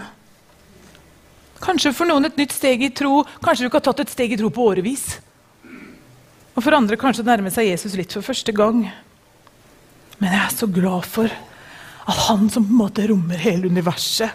Kanskje 1.62 1.94
for 1.96 2.10
noen 2.10 2.28
et 2.28 2.38
nytt 2.38 2.54
steg 2.54 2.84
i 2.86 2.94
tro. 2.94 3.24
Kanskje 3.44 3.66
du 3.66 3.70
ikke 3.70 3.80
har 3.82 3.88
tatt 3.90 4.04
et 4.06 4.14
steg 4.14 4.34
i 4.34 4.40
tro 4.40 4.50
på 4.54 4.66
årevis. 4.72 5.06
Og 6.58 6.64
for 6.66 6.74
andre 6.74 6.98
kanskje 6.98 7.26
nærme 7.26 7.52
seg 7.54 7.70
Jesus 7.70 7.96
litt 7.98 8.14
for 8.14 8.26
første 8.26 8.54
gang. 8.56 8.84
Men 10.18 10.34
jeg 10.34 10.42
er 10.42 10.54
så 10.58 10.70
glad 10.74 11.06
for 11.06 11.30
at 11.30 12.22
han 12.28 12.48
som 12.50 12.66
på 12.66 12.74
en 12.74 12.82
måte 12.82 13.06
rommer 13.10 13.42
hele 13.42 13.70
universet, 13.70 14.34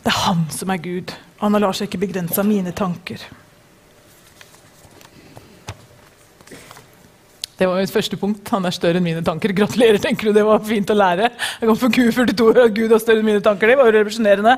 det 0.00 0.08
er 0.12 0.22
han 0.26 0.46
som 0.52 0.72
er 0.72 0.80
Gud. 0.80 1.12
Han 1.40 1.56
lar 1.56 1.76
seg 1.76 1.88
ikke 1.88 2.04
begrense 2.06 2.40
av 2.40 2.48
mine 2.48 2.72
tanker. 2.76 3.20
Det 7.60 7.66
var 7.68 7.76
mitt 7.76 7.92
første 7.92 8.16
punkt. 8.16 8.40
Han 8.54 8.64
er 8.64 8.72
større 8.72 8.96
enn 8.96 9.04
mine 9.04 9.20
tanker. 9.20 9.52
Gratulerer, 9.52 9.98
tenker 10.00 10.30
du. 10.30 10.32
Det 10.32 10.44
var 10.46 10.62
fint 10.64 10.88
å 10.88 10.94
lære. 10.96 11.26
Jeg 11.60 11.68
kom 11.68 11.76
for 11.76 11.92
Q42 11.92 12.46
og 12.48 12.70
Gud 12.78 12.94
er 12.96 13.02
større 13.02 13.20
enn 13.20 13.26
mine 13.26 13.42
tanker. 13.44 13.68
Det 13.68 13.74
var 13.76 13.90
jo 13.90 13.92
revolusjonerende. 13.98 14.54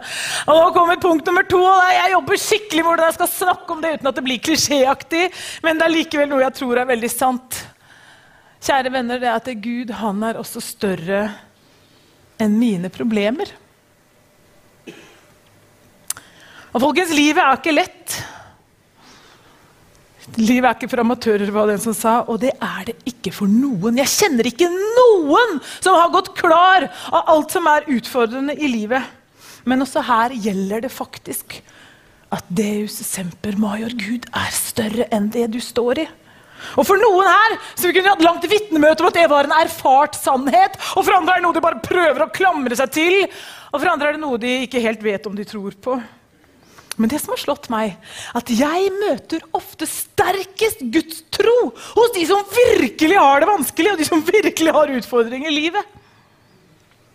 Og 0.46 0.58
nå 0.60 0.68
kommer 0.76 1.00
punkt 1.02 1.26
nummer 1.26 1.42
to. 1.50 1.58
og 1.66 1.88
Jeg 1.90 2.12
jobber 2.12 2.38
skikkelig 2.38 2.84
hvordan 2.86 3.08
jeg 3.08 3.16
skal 3.16 3.30
snakke 3.32 3.74
om 3.74 3.80
det 3.82 3.90
uten 3.96 4.10
at 4.12 4.20
det 4.20 4.24
blir 4.28 4.44
klisjéaktig, 4.46 5.24
men 5.66 5.80
det 5.80 5.88
er 5.88 5.94
likevel 5.96 6.30
noe 6.30 6.44
jeg 6.44 6.56
tror 6.60 6.78
er 6.78 6.86
veldig 6.92 7.10
sant. 7.10 7.58
Kjære 8.62 8.92
venner, 8.94 9.18
det 9.18 9.30
er 9.32 9.40
at 9.40 9.50
Gud 9.64 9.90
han 9.98 10.22
er 10.28 10.38
også 10.38 10.62
større 10.62 11.24
enn 12.38 12.54
mine 12.60 12.92
problemer. 12.94 13.50
Og 16.70 16.78
folkens, 16.86 17.10
livet 17.18 17.42
er 17.42 17.58
ikke 17.58 17.74
lett. 17.74 18.20
Livet 20.38 20.68
er 20.68 20.76
ikke 20.76 20.90
for 20.92 21.02
amatører, 21.02 21.50
var 21.50 21.66
den 21.66 21.80
som 21.82 21.94
sa, 21.96 22.20
og 22.30 22.38
det 22.44 22.52
er 22.62 22.86
det 22.92 22.94
ikke 23.10 23.32
for 23.34 23.50
noen. 23.50 23.98
Jeg 23.98 24.10
kjenner 24.12 24.46
ikke 24.46 24.68
noen 24.70 25.58
som 25.82 25.98
har 25.98 26.12
gått 26.14 26.30
klar 26.38 26.86
av 27.10 27.32
alt 27.34 27.54
som 27.56 27.66
er 27.66 27.88
utfordrende 27.90 28.54
i 28.54 28.70
livet. 28.70 29.02
Men 29.66 29.82
også 29.82 30.02
her 30.06 30.34
gjelder 30.34 30.86
det 30.86 30.92
faktisk 30.94 31.58
at 32.32 32.46
Deus 32.48 32.94
semper 33.04 33.58
major, 33.60 33.92
Gud, 33.98 34.30
er 34.30 34.54
større 34.54 35.08
enn 35.12 35.28
det 35.34 35.50
du 35.52 35.60
står 35.62 36.04
i. 36.04 36.08
Og 36.78 36.86
For 36.86 37.00
noen 37.00 37.26
her 37.26 37.56
så 37.74 37.88
vi 37.88 37.96
kunne 37.96 38.14
hatt 38.14 38.22
langt 38.22 38.46
vitnemøte 38.46 39.02
om 39.02 39.10
at 39.10 39.18
det 39.18 39.28
var 39.30 39.48
en 39.48 39.58
erfart 39.58 40.16
sannhet. 40.16 40.78
Og 40.94 41.02
for 41.02 41.18
andre 41.18 41.34
er 41.34 41.42
det 41.42 41.46
noe 41.48 41.56
de 41.56 41.64
bare 41.64 41.82
prøver 41.82 42.24
å 42.24 42.32
klamre 42.32 42.78
seg 42.78 42.94
til. 42.94 43.16
Og 43.72 43.80
for 43.80 43.90
andre 43.90 44.12
er 44.12 44.16
det 44.16 44.22
noe 44.22 44.40
de 44.40 44.60
ikke 44.68 44.82
helt 44.84 45.02
vet 45.02 45.26
om 45.26 45.34
de 45.36 45.46
tror 45.48 45.74
på. 45.82 45.98
Men 47.00 47.08
det 47.08 47.22
som 47.22 47.32
har 47.32 47.40
slått 47.40 47.70
meg, 47.72 47.94
at 48.36 48.50
jeg 48.52 48.90
møter 48.98 49.44
ofte 49.56 49.88
sterkest 49.88 50.82
Guds 50.92 51.22
tro 51.32 51.72
hos 51.72 52.12
de 52.16 52.26
som 52.28 52.42
virkelig 52.52 53.16
har 53.16 53.40
det 53.40 53.48
vanskelig, 53.48 53.94
og 53.94 54.02
de 54.02 54.08
som 54.08 54.24
virkelig 54.26 54.74
har 54.76 54.92
utfordringer 54.98 55.48
i 55.48 55.56
livet. 55.56 55.98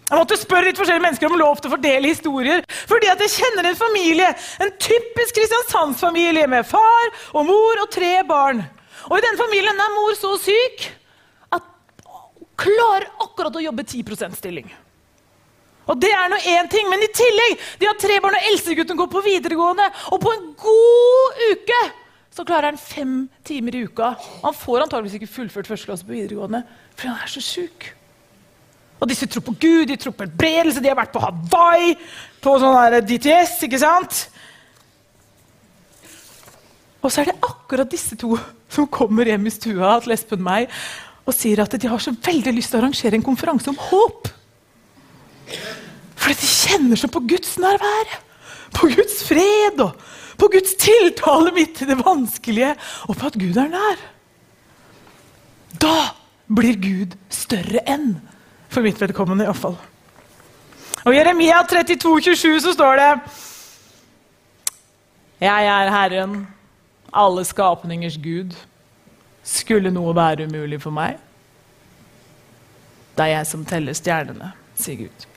Jeg 0.08 0.22
måtte 0.22 0.38
spørre 0.40 0.70
litt 0.70 0.80
forskjellige 0.80 1.04
mennesker 1.04 1.28
om 1.28 1.40
lov 1.40 1.60
til 1.60 1.70
å 1.70 1.74
fordele 1.76 2.10
historier. 2.14 2.64
Fordi 2.88 3.10
at 3.12 3.22
jeg 3.26 3.34
kjenner 3.42 3.68
en 3.68 3.78
familie, 3.80 4.30
en 4.64 4.72
typisk 4.80 5.36
Kristiansandsfamilie 5.36 6.48
med 6.48 6.66
far 6.66 7.12
og 7.34 7.50
mor 7.50 7.84
og 7.84 7.92
tre 7.92 8.14
barn. 8.28 8.64
Og 9.12 9.18
i 9.20 9.26
den 9.26 9.40
familien 9.40 9.84
er 9.84 9.96
mor 9.98 10.16
så 10.18 10.34
syk 10.40 10.88
at 11.54 11.68
hun 12.08 12.48
klarer 12.58 13.10
akkurat 13.28 13.60
å 13.60 13.66
jobbe 13.68 13.84
10 13.84 14.40
stilling. 14.40 14.72
Og 15.88 16.00
det 16.02 16.12
er 16.12 16.28
nå 16.32 16.38
én 16.38 16.68
ting, 16.72 16.90
Men 16.90 17.04
i 17.04 17.12
tillegg 17.14 17.60
de 17.80 17.88
har 17.88 17.96
tre 18.00 18.20
barn, 18.22 18.36
og 18.36 18.50
eldstegutten 18.52 18.98
går 18.98 19.10
på 19.12 19.24
videregående. 19.26 19.88
Og 20.12 20.22
på 20.22 20.34
en 20.34 20.50
god 20.60 21.42
uke 21.52 21.82
så 22.38 22.46
klarer 22.46 22.70
han 22.70 22.78
fem 22.78 23.30
timer 23.44 23.76
i 23.76 23.86
uka. 23.88 24.12
Han 24.44 24.54
får 24.54 24.84
antageligvis 24.84 25.16
ikke 25.18 25.36
fullført 25.40 25.68
første 25.68 25.90
klasse 25.90 26.06
på 26.06 26.14
videregående, 26.14 26.62
for 26.94 27.10
han 27.10 27.24
er 27.24 27.32
så 27.32 27.42
sjuk. 27.42 27.88
Og 29.02 29.10
disse 29.10 29.26
tror 29.30 29.46
på 29.46 29.56
Gud, 29.58 29.88
de 29.90 29.98
tror 29.98 30.14
på 30.14 30.26
helbredelse, 30.26 30.82
de 30.82 30.92
har 30.92 31.00
vært 31.00 31.14
på 31.16 31.22
Hawaii, 31.22 31.96
på 32.42 32.54
sånn 32.62 33.00
DTS, 33.10 33.56
ikke 33.66 33.82
sant? 33.82 34.22
Og 37.02 37.10
så 37.10 37.22
er 37.22 37.32
det 37.32 37.40
akkurat 37.46 37.90
disse 37.90 38.18
to 38.20 38.36
som 38.74 38.90
kommer 38.92 39.30
hjem 39.30 39.48
i 39.48 39.54
stua 39.54 39.98
til 40.04 40.14
Espen 40.14 40.42
meg 40.44 40.70
og 41.28 41.36
sier 41.36 41.62
at 41.64 41.74
de 41.74 41.90
har 41.90 42.02
så 42.02 42.14
veldig 42.14 42.54
lyst 42.56 42.72
til 42.72 42.80
å 42.80 42.84
arrangere 42.84 43.18
en 43.18 43.26
konferanse 43.26 43.70
om 43.72 43.80
håp. 43.90 44.30
Fordi 46.18 46.36
de 46.42 46.50
kjenner 46.52 47.00
seg 47.00 47.12
på 47.14 47.24
Guds 47.30 47.58
nærvær, 47.62 48.14
på 48.76 48.90
Guds 48.92 49.22
fred 49.28 49.82
og 49.84 49.96
på 50.38 50.50
Guds 50.54 50.76
tiltale 50.78 51.52
midt 51.56 51.82
i 51.82 51.90
det 51.90 51.98
vanskelige, 51.98 52.76
og 53.10 53.18
på 53.18 53.30
at 53.30 53.38
Gud 53.42 53.58
er 53.58 53.70
nær. 53.72 54.02
Da 55.82 55.96
blir 56.48 56.78
Gud 56.82 57.16
større 57.34 57.82
enn. 57.90 58.18
For 58.70 58.84
mitt 58.86 59.00
vedkommende, 59.02 59.48
iallfall. 59.48 59.78
Og 61.06 61.14
I 61.14 61.18
Jeremia 61.18 61.62
32, 61.64 62.22
27 62.36 62.60
så 62.66 62.74
står 62.76 63.00
det 63.00 63.12
Jeg 65.40 65.70
er 65.72 65.92
Herren, 65.94 66.48
alle 67.14 67.46
skapningers 67.46 68.18
Gud. 68.18 68.54
Skulle 69.44 69.92
noe 69.92 70.16
være 70.16 70.50
umulig 70.50 70.82
for 70.84 70.92
meg? 70.92 71.22
Det 73.18 73.26
er 73.26 73.38
jeg 73.38 73.50
som 73.50 73.64
teller 73.66 73.96
stjernene, 73.98 74.52
sier 74.78 75.08
Gud. 75.08 75.28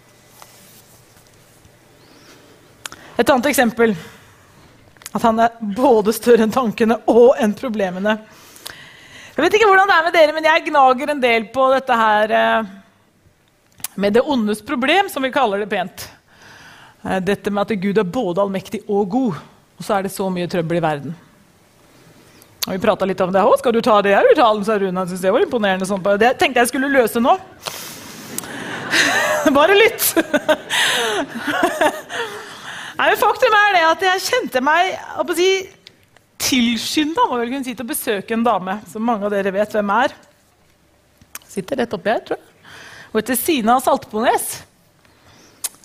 Et 3.21 3.29
annet 3.29 3.51
eksempel 3.51 3.93
at 5.13 5.25
han 5.27 5.41
er 5.43 5.57
både 5.77 6.15
større 6.17 6.47
enn 6.47 6.55
tankene 6.55 6.97
og 7.11 7.35
enn 7.43 7.53
problemene. 7.59 8.15
Jeg 9.35 9.45
vet 9.45 9.57
ikke 9.59 9.69
hvordan 9.69 9.91
det 9.91 9.97
er 9.97 10.07
med 10.07 10.15
dere, 10.17 10.35
men 10.37 10.47
jeg 10.47 10.65
gnager 10.69 11.13
en 11.13 11.21
del 11.21 11.49
på 11.53 11.67
dette 11.75 11.99
her 12.01 12.33
eh, 12.39 12.71
med 14.01 14.17
det 14.17 14.25
ondes 14.25 14.63
problem, 14.65 15.11
som 15.13 15.27
vi 15.27 15.33
kaller 15.35 15.61
det 15.61 15.69
pent. 15.69 16.07
Eh, 17.05 17.19
dette 17.25 17.53
med 17.53 17.67
at 17.67 17.83
Gud 17.83 18.01
er 18.01 18.09
både 18.09 18.41
allmektig 18.45 18.81
og 18.87 19.11
god, 19.13 19.43
og 19.77 19.83
så 19.85 19.99
er 19.99 20.07
det 20.07 20.15
så 20.15 20.31
mye 20.33 20.49
trøbbel 20.51 20.81
i 20.81 20.85
verden. 20.85 21.13
Og 22.67 22.73
Vi 22.77 22.83
prata 22.83 23.09
litt 23.09 23.21
om 23.25 23.33
det. 23.35 23.43
Å, 23.45 23.59
skal 23.61 23.75
du 23.75 23.81
ta 23.85 24.01
det 24.05 24.15
her 24.15 24.29
uttalen, 24.33 24.65
sa 24.65 24.79
Rune. 24.79 25.07
Synes 25.09 25.25
det 25.25 25.33
var 25.33 25.45
imponerende. 25.45 25.89
Sånn. 25.89 26.05
Det 26.21 26.35
tenkte 26.39 26.61
jeg 26.61 26.69
skulle 26.73 26.93
løse 26.93 27.21
nå. 27.21 27.37
Bare 29.57 29.75
litt. 29.81 30.03
Nei, 33.01 33.15
Faktum 33.17 33.55
er 33.57 33.71
det 33.73 33.85
at 33.89 34.03
jeg 34.05 34.25
kjente 34.27 34.61
meg 34.61 34.91
å 35.17 35.25
si, 35.33 35.49
tilskynda 36.37 37.23
si, 37.65 37.73
til 37.73 37.81
å 37.81 37.89
besøke 37.89 38.35
en 38.37 38.43
dame 38.45 38.75
som 38.93 39.07
mange 39.09 39.25
av 39.25 39.33
dere 39.33 39.55
vet 39.55 39.73
hvem 39.73 39.93
er. 39.95 40.13
Sitter 41.49 41.81
rett 41.81 41.95
oppi 41.97 42.13
her, 42.13 42.21
tror 42.21 42.37
jeg. 42.37 42.75
Hun 43.11 43.17
heter 43.23 43.39
Sina 43.41 43.79
Saltpones. 43.81 44.51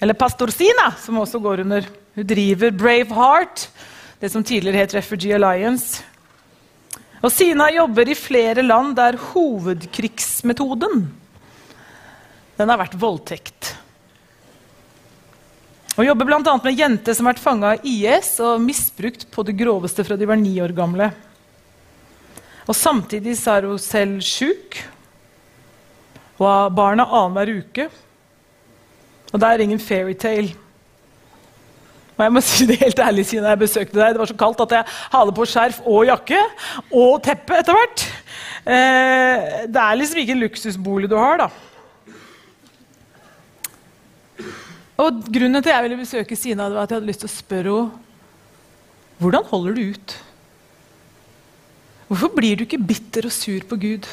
Eller 0.03 0.17
Pastor 0.19 0.51
Sina, 0.51 0.89
som 0.99 1.21
også 1.21 1.39
går 1.39 1.63
under. 1.63 1.87
Hun 2.19 2.27
driver 2.27 2.75
Brave 2.75 3.15
Heart, 3.15 3.69
det 4.19 4.33
som 4.35 4.43
tidligere 4.43 4.83
het 4.83 4.97
Refugee 4.99 5.39
Alliance. 5.39 6.03
Og 7.23 7.31
Sina 7.31 7.69
jobber 7.71 8.11
i 8.11 8.19
flere 8.19 8.67
land 8.67 8.91
der 8.99 9.21
hovedkrigsmetoden 9.31 11.07
den 12.59 12.75
har 12.75 12.83
vært 12.83 12.99
voldtekt. 12.99 13.74
Og 15.95 16.03
jobber 16.03 16.27
bl.a. 16.27 16.55
med 16.59 16.75
jenter 16.75 17.15
som 17.15 17.27
har 17.27 17.35
vært 17.35 17.43
fanga 17.43 17.69
av 17.75 17.85
IS 17.87 18.33
og 18.43 18.59
misbrukt 18.63 19.29
på 19.31 19.45
det 19.47 19.55
groveste 19.55 20.03
fra 20.03 20.17
de 20.19 20.27
var 20.27 20.39
ni 20.39 20.57
år 20.59 20.73
gamle. 20.75 21.07
Og 22.65 22.75
Samtidig 22.75 23.37
så 23.39 23.55
er 23.55 23.69
hun 23.69 23.79
selv 23.79 24.19
sjuk 24.25 24.81
og 26.35 26.43
har 26.49 26.73
barna 26.75 27.05
annenhver 27.07 27.61
uke. 27.61 27.87
Og 29.31 29.39
det 29.39 29.47
er 29.47 29.63
ingen 29.63 29.79
fairytale. 29.79 30.51
Og 32.15 32.23
jeg 32.23 32.31
må 32.31 32.43
si 32.43 32.67
det 32.67 32.79
helt 32.79 32.99
ærlig 33.03 33.25
siden 33.27 33.47
jeg 33.47 33.59
besøkte 33.59 33.99
deg, 33.99 34.13
Det 34.15 34.21
var 34.21 34.31
så 34.31 34.37
kaldt 34.39 34.63
at 34.65 34.75
jeg 34.77 34.91
hadde 35.15 35.35
på 35.35 35.47
skjerf 35.51 35.79
og 35.83 36.05
jakke 36.07 36.41
og 36.91 37.23
teppe 37.23 37.59
etter 37.59 37.75
hvert. 37.75 38.05
Eh, 38.65 39.47
det 39.67 39.81
er 39.81 39.99
liksom 39.99 40.21
ikke 40.21 40.35
en 40.35 40.43
luksusbolig 40.43 41.11
du 41.11 41.17
har, 41.19 41.43
da. 41.43 41.49
Og 44.95 45.25
Grunnen 45.27 45.61
til 45.61 45.71
at 45.71 45.75
jeg 45.75 45.85
ville 45.85 45.99
besøke 45.99 46.37
Sina, 46.39 46.69
var 46.69 46.85
at 46.85 46.91
jeg 46.91 47.01
hadde 47.01 47.09
lyst 47.11 47.23
til 47.25 47.31
å 47.31 47.37
spørre 47.37 47.77
henne 47.79 48.01
hvordan 49.15 49.45
holder 49.47 49.75
du 49.77 49.93
ut? 49.95 50.13
Hvorfor 52.09 52.33
blir 52.35 52.57
du 52.59 52.65
ikke 52.65 52.81
bitter 52.83 53.29
og 53.29 53.31
sur 53.31 53.63
på 53.69 53.77
Gud? 53.79 54.09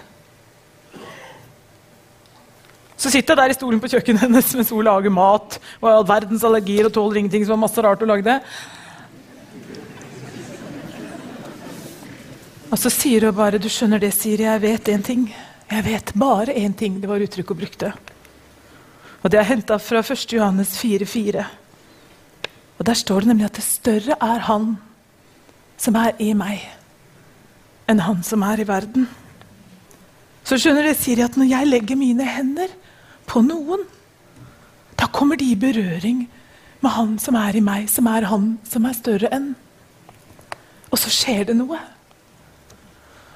Så 2.94 3.10
sitter 3.10 3.34
jeg 3.34 3.40
der 3.40 3.50
i 3.50 3.56
stolen 3.56 3.82
på 3.82 3.90
kjøkkenet 3.90 4.22
hennes 4.22 4.52
mens 4.54 4.70
hun 4.70 4.86
lager 4.86 5.10
mat 5.10 5.58
og 5.80 5.88
har 5.88 5.96
all 5.96 6.06
verdens 6.06 6.44
allergier 6.46 6.86
og 6.86 6.94
tåler 6.94 7.18
ingenting 7.18 7.42
som 7.42 7.56
var 7.56 7.64
masse 7.64 7.82
rart 7.82 8.04
hun 8.04 8.12
lagde. 8.12 8.36
Og 12.70 12.78
så 12.78 12.94
sier 12.94 13.26
hun 13.26 13.34
bare 13.34 13.58
'Du 13.58 13.68
skjønner 13.68 13.98
det, 13.98 14.14
Siri, 14.14 14.46
jeg 14.46 14.62
vet 14.62 14.88
én 14.88 15.02
ting'. 15.02 15.28
Jeg 15.68 15.84
vet 15.84 16.12
bare 16.14 16.54
én 16.54 16.76
ting. 16.76 17.00
Det 17.00 17.08
var 17.08 17.18
uttrykket 17.18 17.48
hun 17.48 17.58
brukte. 17.58 17.92
Og 19.22 19.30
det 19.30 19.38
er 19.38 19.46
henta 19.46 19.78
fra 19.78 20.02
1. 20.02 20.32
Johannes 20.34 20.74
4,4. 20.80 21.44
Og 22.78 22.86
der 22.86 22.98
står 22.98 23.22
det 23.22 23.30
nemlig 23.30 23.46
at 23.46 23.58
det 23.58 23.64
større 23.64 24.16
er 24.18 24.46
Han 24.48 24.76
som 25.78 25.96
er 25.98 26.18
i 26.22 26.32
meg, 26.34 26.62
enn 27.90 28.02
Han 28.02 28.22
som 28.26 28.42
er 28.42 28.62
i 28.62 28.66
verden. 28.66 29.06
Så 30.42 30.58
skjønner 30.58 30.88
dere, 30.88 30.98
Siri, 30.98 31.22
at 31.22 31.38
når 31.38 31.50
jeg 31.52 31.70
legger 31.70 31.98
mine 31.98 32.26
hender 32.26 32.70
på 33.30 33.44
noen, 33.46 33.84
da 34.98 35.06
kommer 35.06 35.38
de 35.38 35.52
i 35.52 35.58
berøring 35.58 36.24
med 36.82 36.94
Han 36.96 37.18
som 37.22 37.38
er 37.38 37.58
i 37.58 37.62
meg, 37.62 37.86
som 37.90 38.10
er 38.10 38.26
Han 38.30 38.56
som 38.66 38.86
er 38.86 38.98
større 38.98 39.30
enn. 39.34 39.52
Og 40.90 40.98
så 40.98 41.10
skjer 41.14 41.46
det 41.50 41.56
noe. 41.56 41.78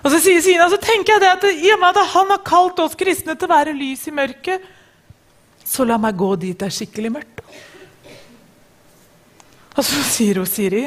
Og 0.02 0.11
så 0.12 0.19
sier 0.23 0.43
Sina, 0.43 0.66
så 0.71 0.78
tenker 0.83 1.14
jeg 1.14 1.23
det 1.23 1.31
at 1.31 1.47
i 1.50 1.71
og 1.75 1.81
med 1.83 1.95
at 1.95 2.14
Han 2.14 2.35
har 2.35 2.43
kalt 2.47 2.83
oss 2.83 2.99
kristne 2.99 3.35
til 3.35 3.47
å 3.47 3.55
være 3.55 3.75
lys 3.75 4.07
i 4.11 4.14
mørket, 4.14 4.66
så 5.66 5.87
la 5.87 5.99
meg 5.99 6.16
gå 6.18 6.35
dit 6.40 6.58
det 6.58 6.68
er 6.68 6.75
skikkelig 6.75 7.12
mørkt. 7.16 7.42
Og 9.76 9.85
så 9.85 10.02
sier 10.08 10.38
hun 10.40 10.49
Siri 10.49 10.87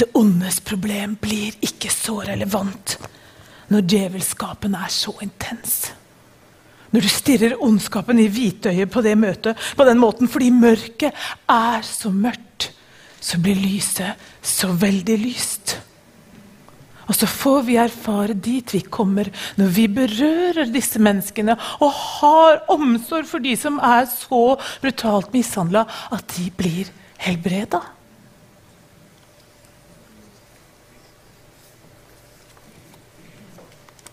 Det 0.00 0.08
ondes 0.16 0.62
problem 0.64 1.18
blir 1.20 1.58
ikke 1.60 1.90
så 1.92 2.22
relevant 2.24 2.96
når 3.72 3.84
djevelskapen 3.88 4.74
er 4.76 4.90
så 4.92 5.14
intens. 5.24 5.92
Når 6.92 7.04
du 7.04 7.08
stirrer 7.08 7.60
ondskapen 7.64 8.18
i 8.20 8.28
hvitøyet 8.28 8.90
på 8.92 9.00
det 9.04 9.14
møtet 9.16 9.60
på 9.76 9.86
den 9.88 10.00
måten 10.00 10.28
fordi 10.28 10.50
mørket 10.52 11.16
er 11.48 11.86
så 11.86 12.12
mørkt, 12.12 12.68
så 13.22 13.38
blir 13.40 13.56
lyset 13.56 14.18
så 14.42 14.72
veldig 14.76 15.16
lyst. 15.22 15.78
Og 17.08 17.16
så 17.18 17.26
får 17.26 17.64
vi 17.66 17.78
erfare 17.80 18.36
dit 18.36 18.74
vi 18.74 18.82
kommer 18.86 19.30
når 19.58 19.72
vi 19.76 19.86
berører 19.90 20.70
disse 20.70 21.00
menneskene 21.02 21.56
og 21.82 21.90
har 21.96 22.62
omsorg 22.72 23.26
for 23.30 23.42
de 23.42 23.56
som 23.58 23.80
er 23.82 24.06
så 24.10 24.44
brutalt 24.84 25.32
mishandla 25.34 25.86
at 26.14 26.36
de 26.36 26.46
blir 26.56 26.92
helbreda. 27.22 27.82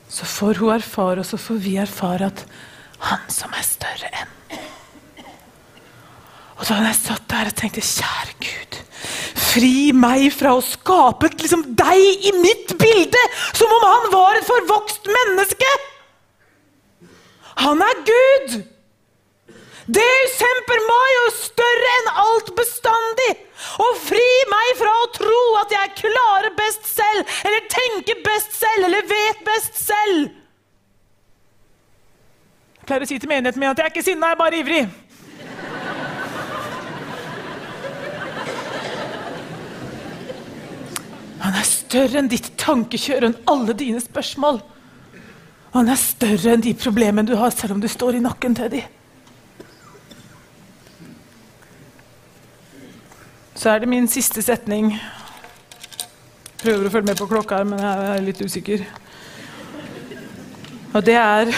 Så 0.10 0.26
får 0.26 0.58
hun 0.60 0.74
erfare, 0.74 1.22
og 1.22 1.26
så 1.30 1.38
får 1.38 1.62
vi 1.64 1.78
erfare 1.80 2.28
at 2.34 2.44
han 3.12 3.24
som 3.32 3.54
er 3.56 3.64
større 3.64 4.10
enn 4.12 4.39
Og 6.60 6.68
da 6.68 6.80
jeg 6.84 6.98
satt 7.00 7.28
der 7.32 7.50
og 7.52 7.56
tenkte, 7.56 7.84
kjære 7.86 8.36
Gud 8.44 8.80
Fri 9.50 9.92
meg 9.96 10.28
fra 10.36 10.52
å 10.58 10.64
skape 10.64 11.32
liksom, 11.32 11.64
deg 11.80 12.26
i 12.30 12.34
mitt 12.38 12.76
bilde, 12.78 13.22
som 13.58 13.72
om 13.80 13.86
han 13.88 14.10
var 14.14 14.38
et 14.38 14.46
forvokst 14.46 15.08
menneske! 15.10 15.70
Han 17.64 17.82
er 17.82 18.04
Gud! 18.08 18.60
Deus 19.90 20.36
semper 20.38 20.82
meg 20.86 21.16
og 21.24 21.32
større 21.34 21.94
enn 21.98 22.10
alt 22.22 22.52
bestandig. 22.60 23.32
Og 23.82 23.98
fri 24.06 24.28
meg 24.52 24.74
fra 24.78 24.92
å 25.02 25.10
tro 25.16 25.40
at 25.64 25.74
jeg 25.74 25.96
klarer 26.04 26.54
best 26.60 26.86
selv, 26.92 27.38
eller 27.48 27.66
tenker 27.74 28.22
best 28.28 28.54
selv, 28.60 28.86
eller 28.86 29.08
vet 29.10 29.42
best 29.48 29.82
selv. 29.82 30.30
Jeg 32.78 32.86
pleier 32.86 33.06
å 33.06 33.10
si 33.10 33.18
til 33.18 33.32
menigheten 33.32 33.62
min 33.64 33.72
at 33.72 33.82
jeg 33.82 33.90
er 33.90 33.96
ikke 33.96 34.06
sinna, 34.06 34.30
jeg 34.30 34.38
er 34.38 34.44
bare 34.44 34.62
ivrig. 34.62 34.84
Han 41.40 41.56
er 41.56 41.68
større 41.68 42.20
enn 42.20 42.30
ditt 42.32 42.52
tankekjør 42.60 43.24
og 43.24 43.30
enn 43.30 43.50
alle 43.54 43.76
dine 43.78 44.02
spørsmål. 44.04 44.60
Han 45.76 45.92
er 45.92 46.00
større 46.02 46.56
enn 46.56 46.64
de 46.66 46.74
problemene 46.78 47.30
du 47.30 47.36
har, 47.40 47.54
selv 47.54 47.78
om 47.78 47.84
du 47.84 47.88
står 47.92 48.18
i 48.18 48.24
nakken 48.24 48.58
til 48.58 48.72
dem. 48.74 48.96
Så 53.60 53.74
er 53.74 53.82
det 53.84 53.92
min 53.92 54.08
siste 54.08 54.42
setning. 54.42 54.94
Prøver 56.60 56.88
å 56.88 56.92
følge 56.94 57.10
med 57.12 57.20
på 57.20 57.28
klokka 57.28 57.60
her, 57.60 57.68
men 57.68 57.82
jeg 57.84 58.12
er 58.14 58.24
litt 58.24 58.42
usikker. 58.44 58.86
Og 60.96 61.04
det 61.06 61.18
er 61.20 61.52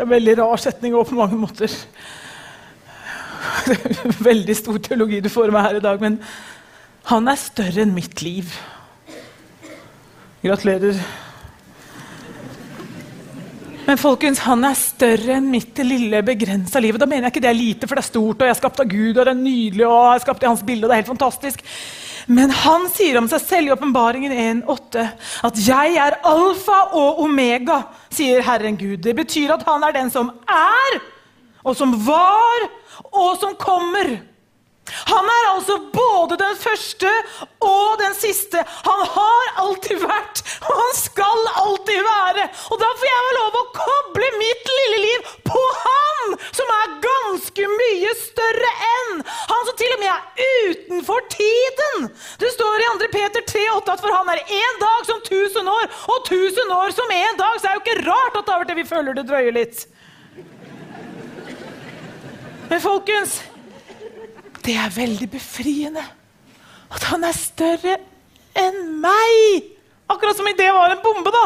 en 0.00 0.10
veldig 0.10 0.36
rar 0.38 0.60
setning 0.60 0.94
òg 0.94 1.08
på 1.08 1.18
mange 1.18 1.38
måter. 1.40 1.72
Det 3.66 3.76
er 4.04 4.20
Veldig 4.20 4.56
stor 4.56 4.78
teologi 4.84 5.22
du 5.24 5.30
får 5.32 5.52
med 5.52 5.64
her 5.64 5.78
i 5.80 5.84
dag, 5.84 6.00
men 6.00 6.20
han 7.08 7.28
er 7.28 7.40
større 7.40 7.86
enn 7.86 7.96
mitt 7.96 8.20
liv. 8.22 8.52
Gratulerer. 10.40 10.96
Men 13.84 13.98
folkens, 13.98 14.38
han 14.46 14.62
er 14.64 14.76
større 14.78 15.34
enn 15.36 15.50
mitt 15.52 15.76
lille, 15.84 16.22
begrensa 16.24 16.80
liv. 16.80 16.94
Og 16.96 17.02
da 17.02 17.08
mener 17.10 17.26
jeg 17.26 17.34
ikke 17.34 17.42
det 17.44 17.50
er 17.50 17.58
lite, 17.58 17.88
for 17.88 17.98
det 17.98 18.04
er 18.04 18.08
stort, 18.08 18.38
og 18.38 18.46
jeg 18.46 18.54
er 18.54 18.60
skapt 18.60 18.80
av 18.80 18.88
Gud, 18.88 19.18
og 19.18 19.26
det 19.26 19.32
er 19.34 19.40
nydelig, 19.40 19.84
og 19.84 19.98
jeg 19.98 20.20
er 20.20 20.22
skapt 20.24 20.46
i 20.46 20.48
hans 20.48 20.62
bilde, 20.64 20.86
og 20.86 20.88
det 20.88 20.94
er 20.94 21.02
helt 21.02 21.10
fantastisk. 21.10 21.64
Men 22.30 22.54
han 22.54 22.86
sier 22.94 23.18
om 23.18 23.28
seg 23.28 23.42
selv 23.42 23.68
i 23.68 23.74
Åpenbaringen 23.74 24.32
1,8 24.32 25.06
at 25.48 25.60
'jeg 25.66 25.96
er 26.06 26.20
alfa 26.24 26.78
og 26.94 27.20
omega', 27.26 27.82
sier 28.10 28.40
Herren 28.42 28.76
Gud. 28.76 29.02
Det 29.02 29.16
betyr 29.16 29.52
at 29.52 29.66
han 29.66 29.84
er 29.84 29.92
den 29.92 30.10
som 30.10 30.30
er, 30.48 31.00
og 31.64 31.76
som 31.76 31.92
var, 32.06 32.68
og 33.12 33.36
som 33.40 33.56
kommer. 33.58 34.20
Han 34.90 35.24
er 35.24 35.48
altså 35.54 35.76
både 35.92 36.38
den 36.40 36.56
første 36.58 37.10
og 37.60 37.98
den 38.00 38.14
siste. 38.14 38.62
Han 38.86 39.06
har 39.16 39.52
alltid 39.64 40.02
vært, 40.30 40.42
og 40.64 40.76
han 40.78 40.94
skal 40.96 41.48
alltid 41.64 42.00
være. 42.04 42.46
Og 42.70 42.80
da 42.80 42.88
får 42.98 43.08
jeg 43.08 43.26
vel 43.26 43.38
lov 43.38 43.58
å 43.58 43.64
koble 43.74 44.30
mitt 44.38 44.70
lille 44.70 45.00
liv 45.04 45.30
på 45.46 45.62
han, 45.84 46.36
som 46.54 46.72
er 46.74 46.96
ganske 47.04 47.68
mye 47.74 48.14
større 48.18 48.72
enn. 48.88 49.22
Han 49.50 49.66
som 49.68 49.78
til 49.78 49.94
og 49.94 50.02
med 50.02 50.10
er 50.10 50.70
utenfor 50.70 51.24
tiden. 51.32 52.10
Det 52.40 52.52
står 52.54 52.84
i 52.84 52.90
2. 53.00 53.10
Peter 53.14 53.46
3,8 53.46 53.94
at 53.94 54.04
for 54.04 54.14
han 54.14 54.32
er 54.34 54.44
én 54.44 54.80
dag 54.80 55.08
som 55.08 55.22
tusen 55.26 55.68
år, 55.68 55.88
og 56.12 56.28
tusen 56.28 56.74
år 56.76 56.94
som 56.96 57.14
én 57.14 57.40
dag. 57.40 57.58
Så 57.58 57.68
er 57.68 57.74
det 57.74 57.80
jo 57.80 57.86
ikke 57.86 58.10
rart 58.10 58.40
at 58.42 58.54
av 58.54 58.64
og 58.64 58.70
til 58.70 58.80
vi 58.80 58.88
føler 58.88 59.16
det 59.16 59.26
drøyer 59.28 59.56
litt. 59.56 59.86
Men 62.70 62.78
folkens 62.82 63.40
det 64.60 64.76
er 64.76 64.92
veldig 64.92 65.26
befriende. 65.32 66.02
At 66.92 67.06
han 67.08 67.24
er 67.24 67.34
større 67.34 67.96
enn 68.58 68.82
meg! 69.02 69.79
Akkurat 70.10 70.36
som 70.36 70.46
om 70.46 70.56
det 70.58 70.72
var 70.74 70.94
en 70.94 71.02
bombe, 71.04 71.30
da. 71.34 71.44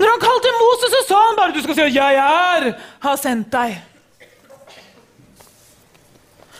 Når 0.00 0.10
han 0.10 0.22
kalte 0.22 0.52
Moses, 0.58 0.94
så 0.96 1.02
sa 1.06 1.22
han 1.28 1.38
bare 1.38 1.54
du 1.54 1.62
skal 1.62 1.74
si 1.78 1.82
at 1.86 1.94
'jeg 1.94 2.14
er', 2.18 2.74
har 3.00 3.16
sendt 3.16 3.52
deg. 3.52 3.82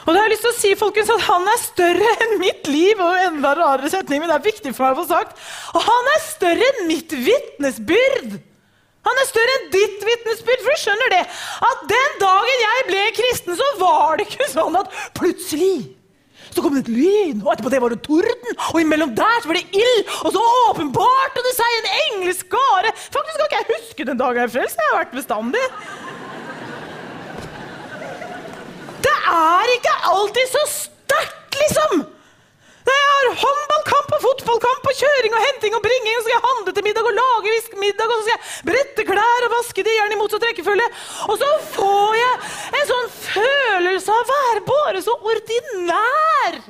Og 0.02 0.10
da 0.10 0.18
har 0.18 0.26
jeg 0.26 0.34
lyst 0.34 0.42
til 0.46 0.52
å 0.52 0.58
si 0.58 0.70
folkens, 0.74 1.10
at 1.14 1.20
Han 1.20 1.44
er 1.46 1.58
større 1.62 2.14
enn 2.24 2.38
mitt 2.38 2.66
liv. 2.66 3.00
og 3.00 3.18
enda 3.26 3.54
rarere 3.54 3.90
setning, 3.90 4.20
men 4.20 4.28
det 4.28 4.36
er 4.36 4.50
viktig 4.50 4.74
for 4.74 4.84
meg 4.84 4.96
å 4.96 5.02
få 5.02 5.08
sagt. 5.08 5.36
Og 5.74 5.82
han 5.82 6.10
er 6.14 6.20
større 6.26 6.70
enn 6.72 6.88
mitt 6.88 7.12
vitnesbyrd. 7.12 8.40
Han 9.02 9.18
er 9.22 9.26
større 9.26 9.54
enn 9.58 9.70
ditt 9.70 10.02
vitnesbyrd. 10.06 10.62
For 10.62 10.70
du 10.74 10.82
skjønner 10.82 11.08
det, 11.10 11.22
at 11.70 11.88
den 11.94 12.18
dagen 12.20 12.64
jeg 12.66 12.86
ble 12.90 13.04
kristen, 13.18 13.56
så 13.56 13.68
var 13.78 14.16
det 14.16 14.26
ikke 14.26 14.50
sånn 14.50 14.78
at 14.78 14.90
plutselig 15.14 15.96
Så 16.52 16.62
kom 16.62 16.76
det 16.76 16.84
et 16.84 16.92
lyn, 16.92 17.40
og 17.42 17.52
etterpå 17.54 17.72
det 17.72 17.80
var 17.82 17.94
det 17.94 18.02
torden. 18.04 18.56
Og 18.72 18.80
imellom 18.82 19.14
der 19.16 19.40
så 19.40 19.50
var 19.50 19.58
det 19.58 19.80
ild, 19.82 20.02
og 20.22 20.34
så 20.34 20.42
åpenbarte 20.68 21.44
det 21.46 21.54
seg 21.56 21.76
en 21.78 21.90
engleskare. 22.04 22.94
Faktisk 23.02 23.38
kan 23.40 23.48
ikke 23.48 23.60
jeg 23.60 23.70
huske 23.76 24.08
den 24.08 24.20
dagen 24.20 24.44
jeg 24.44 24.54
frelst. 24.56 24.80
Jeg 24.80 24.92
har 24.92 25.00
vært 25.00 25.16
bestandig. 25.16 25.66
Det 29.02 29.16
er 29.34 29.76
ikke 29.76 29.94
alltid 30.12 30.52
så 30.52 30.66
sterkt, 30.76 31.62
liksom. 31.62 32.04
Har 33.32 33.40
håndballkamp 33.48 34.10
og 34.12 34.24
fotballkamp 34.26 34.88
og 34.90 34.98
kjøring 34.98 35.34
og 35.36 35.44
henting 35.46 35.76
og 35.76 35.82
bringing. 35.84 36.16
Og 36.16 36.20
så 36.20 36.26
skal 36.26 36.34
jeg 36.34 36.44
handle 36.48 36.74
til 36.76 36.84
middag 36.84 37.08
og 37.08 37.14
lage 37.16 37.52
middag, 37.80 38.10
og 38.10 38.18
så 38.18 38.24
skal 38.26 38.34
jeg 38.34 38.66
brette 38.68 39.06
klær 39.08 39.46
og 39.46 39.54
vaske 39.54 39.84
de 39.86 39.94
gjerne 39.96 40.16
i 40.16 40.20
motsatt 40.20 40.44
rekkefølge. 40.48 40.88
Og 41.32 41.40
så 41.40 41.48
får 41.72 42.18
jeg 42.18 42.34
en 42.78 42.86
sånn 42.92 43.10
følelse 43.24 44.12
av 44.12 44.22
å 44.22 44.30
være 44.36 44.64
bare 44.68 45.02
så 45.06 45.16
ordinær. 45.32 46.60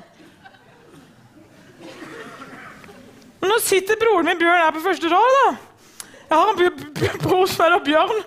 Nå 3.43 3.59
sitter 3.59 3.99
broren 3.99 4.29
min 4.31 4.39
Bjørn 4.39 4.63
her 4.63 4.75
på 4.77 4.85
første 4.85 5.11
rad. 5.11 5.39
da. 5.39 5.47
Jeg 6.31 6.39
har 6.39 6.51
en 6.53 7.25
bror 7.25 7.81
Bjørn. 7.89 8.23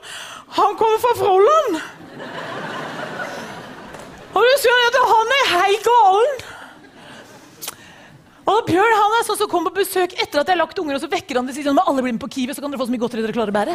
Han 0.59 0.75
kommer 0.81 0.99
fra 1.05 1.13
Froland. 1.21 1.79
Og 4.35 4.43
du 4.43 4.51
sier 4.59 4.83
at 4.89 4.99
han 5.13 5.33
er 5.39 5.47
helt 5.53 5.87
galen. 5.87 6.45
Og 8.45 8.67
Bjørn 8.67 8.93
han 8.93 9.13
er 9.17 9.23
sånn 9.25 9.39
som 9.39 9.49
kommer 9.49 9.73
på 9.73 9.81
besøk 9.81 10.11
etter 10.21 10.37
at 10.41 10.45
jeg 10.45 10.53
har 10.53 10.61
lagt 10.61 10.77
unger, 10.77 10.99
og 10.99 11.01
så 11.01 11.09
vekker 11.09 11.39
han 11.39 11.47
det 11.49 11.55
sier 11.55 11.65
sånn, 11.65 11.81
alle 11.81 12.03
blir 12.05 12.13
med 12.13 12.21
på 12.21 12.29
Kiwi, 12.35 12.53
så 12.53 12.61
kan 12.61 12.69
dere 12.69 12.81
få 12.81 12.85
så 12.85 12.93
mye 12.93 13.01
godteri 13.01 13.23
dere 13.25 13.33
klarer 13.33 13.49
å 13.49 13.57
bære. 13.57 13.73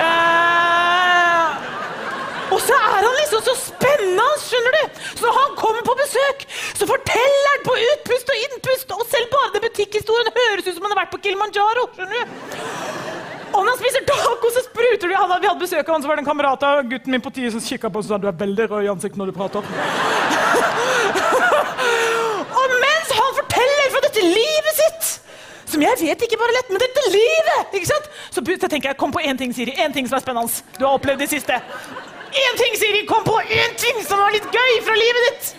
Uh, 0.00 1.50
og 2.56 2.58
så 2.64 2.74
er 2.74 3.06
han 3.06 3.14
liksom 3.20 3.44
så 3.46 3.54
spennende, 3.60 4.26
skjønner 4.42 4.72
du. 4.74 4.98
Så 5.20 5.30
han 5.38 5.54
kommer 5.60 5.86
på 5.86 5.94
besøk, 6.00 6.42
så 6.74 6.90
forteller 6.90 7.48
han 7.52 7.62
på 7.68 7.76
utpust 7.84 8.34
og 8.34 8.42
innpust, 8.48 8.96
og 8.98 9.06
selv 9.14 9.30
bare 9.36 9.54
den 9.54 9.66
butikkhistorien 9.68 10.34
høres 10.40 10.66
ut 10.66 10.74
som 10.74 10.88
han 10.88 10.96
har 10.96 11.04
vært 11.04 11.14
på 11.14 11.22
Kilimanjaro. 11.28 11.86
skjønner 11.94 12.18
du. 12.18 12.22
Og 13.54 13.62
når 13.62 13.70
han 13.70 13.78
spiser 13.78 14.08
taco, 14.10 14.50
så 14.50 14.66
spruter 14.66 15.06
det. 15.06 15.14
Vi 15.14 15.48
hadde 15.52 15.62
besøk 15.62 15.86
av 15.86 15.94
han, 15.94 16.02
så 16.02 16.10
var 16.10 16.18
det 16.18 16.26
en 16.26 16.32
kamerat 16.32 16.66
av 16.66 16.82
gutten 16.90 17.14
min 17.14 17.22
på 17.22 17.30
tide 17.38 17.54
som 17.54 17.62
kikka 17.62 17.94
på 17.94 18.02
og 18.02 18.10
sa 18.10 18.18
du 18.18 18.26
er 18.26 18.42
veldig 18.42 18.66
rød 18.74 18.88
i 18.88 18.90
ansiktet 18.90 19.22
når 19.22 19.30
du 19.30 19.38
prater. 19.38 19.62
livet 24.26 24.74
sitt! 24.80 25.20
Som 25.76 25.82
jeg 25.84 25.98
vet 26.00 26.22
ikke 26.24 26.38
bare 26.40 26.54
lett, 26.56 26.70
men 26.72 26.80
dette 26.80 27.02
livet! 27.12 27.74
ikke 27.76 27.88
sant? 27.90 28.06
Så, 28.32 28.40
så 28.40 28.68
tenker 28.72 28.88
jeg, 28.88 28.96
Kom 28.96 29.10
på 29.12 29.20
én 29.20 29.36
ting, 29.36 29.50
Siri. 29.52 29.74
En 29.84 29.92
ting 29.92 30.06
som 30.08 30.16
er 30.16 30.22
spennende. 30.24 30.48
Du 30.78 30.86
har 30.86 30.96
opplevd 30.96 31.20
det 31.20 31.28
siste. 31.28 31.52
Én 32.32 32.56
ting, 32.56 32.78
Siri! 32.80 33.02
Kom 33.04 33.20
på 33.26 33.34
én 33.44 33.74
ting 33.76 34.00
som 34.06 34.22
var 34.22 34.32
litt 34.32 34.46
gøy 34.48 34.72
fra 34.86 34.94
livet 34.96 35.26
ditt! 35.26 35.50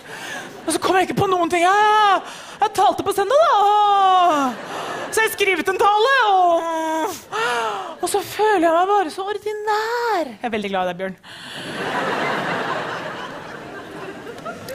Og 0.64 0.74
så 0.74 0.80
kom 0.82 0.98
jeg 0.98 1.06
ikke 1.06 1.20
på 1.20 1.28
noen 1.30 1.52
ting. 1.52 1.62
Ja, 1.62 2.18
jeg 2.64 2.74
talte 2.80 3.06
på 3.06 3.14
søndag, 3.14 3.38
da. 3.46 4.50
Så 5.06 5.22
jeg 5.22 5.30
skrev 5.36 5.62
skrevet 5.62 5.70
en 5.70 5.78
tale. 5.84 6.16
Og, 6.32 7.14
og 8.02 8.10
så 8.10 8.24
føler 8.32 8.66
jeg 8.66 8.74
meg 8.74 8.90
bare 8.90 9.14
så 9.14 9.22
ordinær. 9.22 10.34
Jeg 10.34 10.50
er 10.50 10.54
veldig 10.56 10.72
glad 10.74 10.82
i 10.82 10.90
deg, 10.90 10.98
Bjørn. 11.04 11.16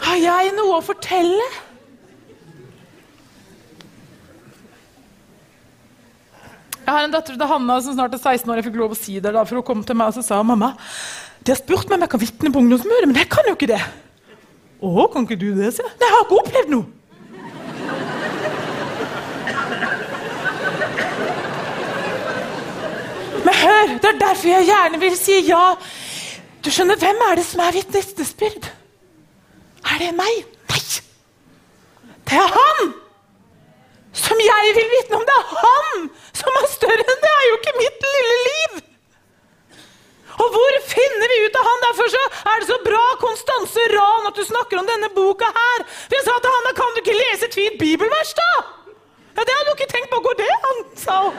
Har 0.07 0.23
jeg 0.23 0.55
noe 0.55 0.79
å 0.79 0.87
fortelle? 0.87 1.51
Jeg 6.83 6.91
har 6.91 7.05
en 7.05 7.13
datter 7.13 7.37
til 7.39 7.47
Hanna 7.47 7.77
som 7.79 7.95
snart 7.95 8.15
er 8.15 8.19
16 8.19 8.49
år. 8.49 8.59
Jeg 8.59 8.65
fikk 8.67 8.79
lov 8.81 8.91
å 8.91 8.97
si 8.99 9.13
det 9.23 9.31
da, 9.31 9.43
for 9.47 9.59
hun 9.59 9.67
kom 9.67 9.83
til 9.87 9.95
meg 9.95 10.11
og 10.11 10.17
så 10.17 10.23
sa 10.25 10.41
mamma, 10.43 10.73
de 11.43 11.53
har 11.53 11.59
spurt 11.59 11.87
meg 11.87 11.95
om 11.95 12.03
jeg 12.03 12.11
kan 12.11 12.21
vitne 12.23 12.51
på 12.51 12.63
ungdomsmøtet, 12.63 13.07
men 13.07 13.19
jeg 13.21 13.29
kan 13.31 13.47
jo 13.47 13.55
ikke 13.55 13.71
det. 13.71 13.79
Å, 14.83 15.07
kan 15.13 15.23
ikke 15.23 15.39
du 15.39 15.49
det? 15.55 15.71
sier 15.75 15.87
jeg. 15.87 15.95
Nei, 16.01 16.09
jeg 16.09 16.15
har 16.15 16.25
ikke 16.25 16.41
opplevd 16.41 16.73
noe. 16.75 16.85
Men 23.43 23.55
hør, 23.59 23.93
det 24.03 24.09
er 24.11 24.19
derfor 24.19 24.47
jeg 24.51 24.67
gjerne 24.71 24.99
vil 25.03 25.15
si 25.19 25.39
ja. 25.47 25.63
Du 26.63 26.71
skjønner, 26.71 26.99
Hvem 26.99 27.23
er 27.29 27.39
det 27.39 27.45
som 27.47 27.63
er 27.63 27.75
vitnesbyrd? 27.75 28.67
Er 29.91 30.03
det 30.03 30.11
meg? 30.15 30.43
Nei! 30.71 30.83
Det 32.23 32.39
er 32.39 32.53
han! 32.55 32.93
Som 34.23 34.41
jeg 34.43 34.73
vil 34.77 34.89
vitne 34.97 35.19
om. 35.19 35.27
Det 35.27 35.37
er 35.39 35.53
han 35.61 36.09
som 36.39 36.59
er 36.61 36.67
større 36.71 37.05
enn 37.05 37.23
det! 37.23 37.31
er 37.33 37.47
jo 37.49 37.59
ikke 37.59 37.77
mitt 37.79 38.05
lille 38.07 38.37
liv! 38.49 38.81
Og 40.33 40.47
hvor 40.55 40.77
finner 40.89 41.31
vi 41.31 41.41
ut 41.45 41.57
av 41.59 41.67
han? 41.69 41.81
Derfor 41.83 42.07
så 42.13 42.21
er 42.51 42.61
det 42.61 42.69
så 42.71 42.77
bra 42.85 43.01
Konstanse 43.21 43.83
Ran 43.91 44.29
at 44.29 44.39
du 44.39 44.43
snakker 44.47 44.79
om 44.81 44.87
denne 44.89 45.11
boka 45.13 45.49
her. 45.59 45.85
For 46.07 46.17
jeg 46.17 46.25
sa 46.25 46.37
til 46.41 46.55
han, 46.55 46.69
da 46.69 46.73
kan 46.79 46.95
du 46.95 47.03
ikke 47.03 47.19
lese 47.19 47.49
et 47.49 47.57
fint 47.59 47.77
bibelvers, 47.81 48.33
da? 48.39 48.49
Ja, 49.37 49.45
Det 49.45 49.53
hadde 49.53 49.69
du 49.69 49.75
ikke 49.77 49.91
tenkt 49.93 50.09
på. 50.13 50.21
Går 50.25 50.39
det 50.41 50.49
an? 50.71 50.81
sa 51.05 51.19
hun. 51.27 51.37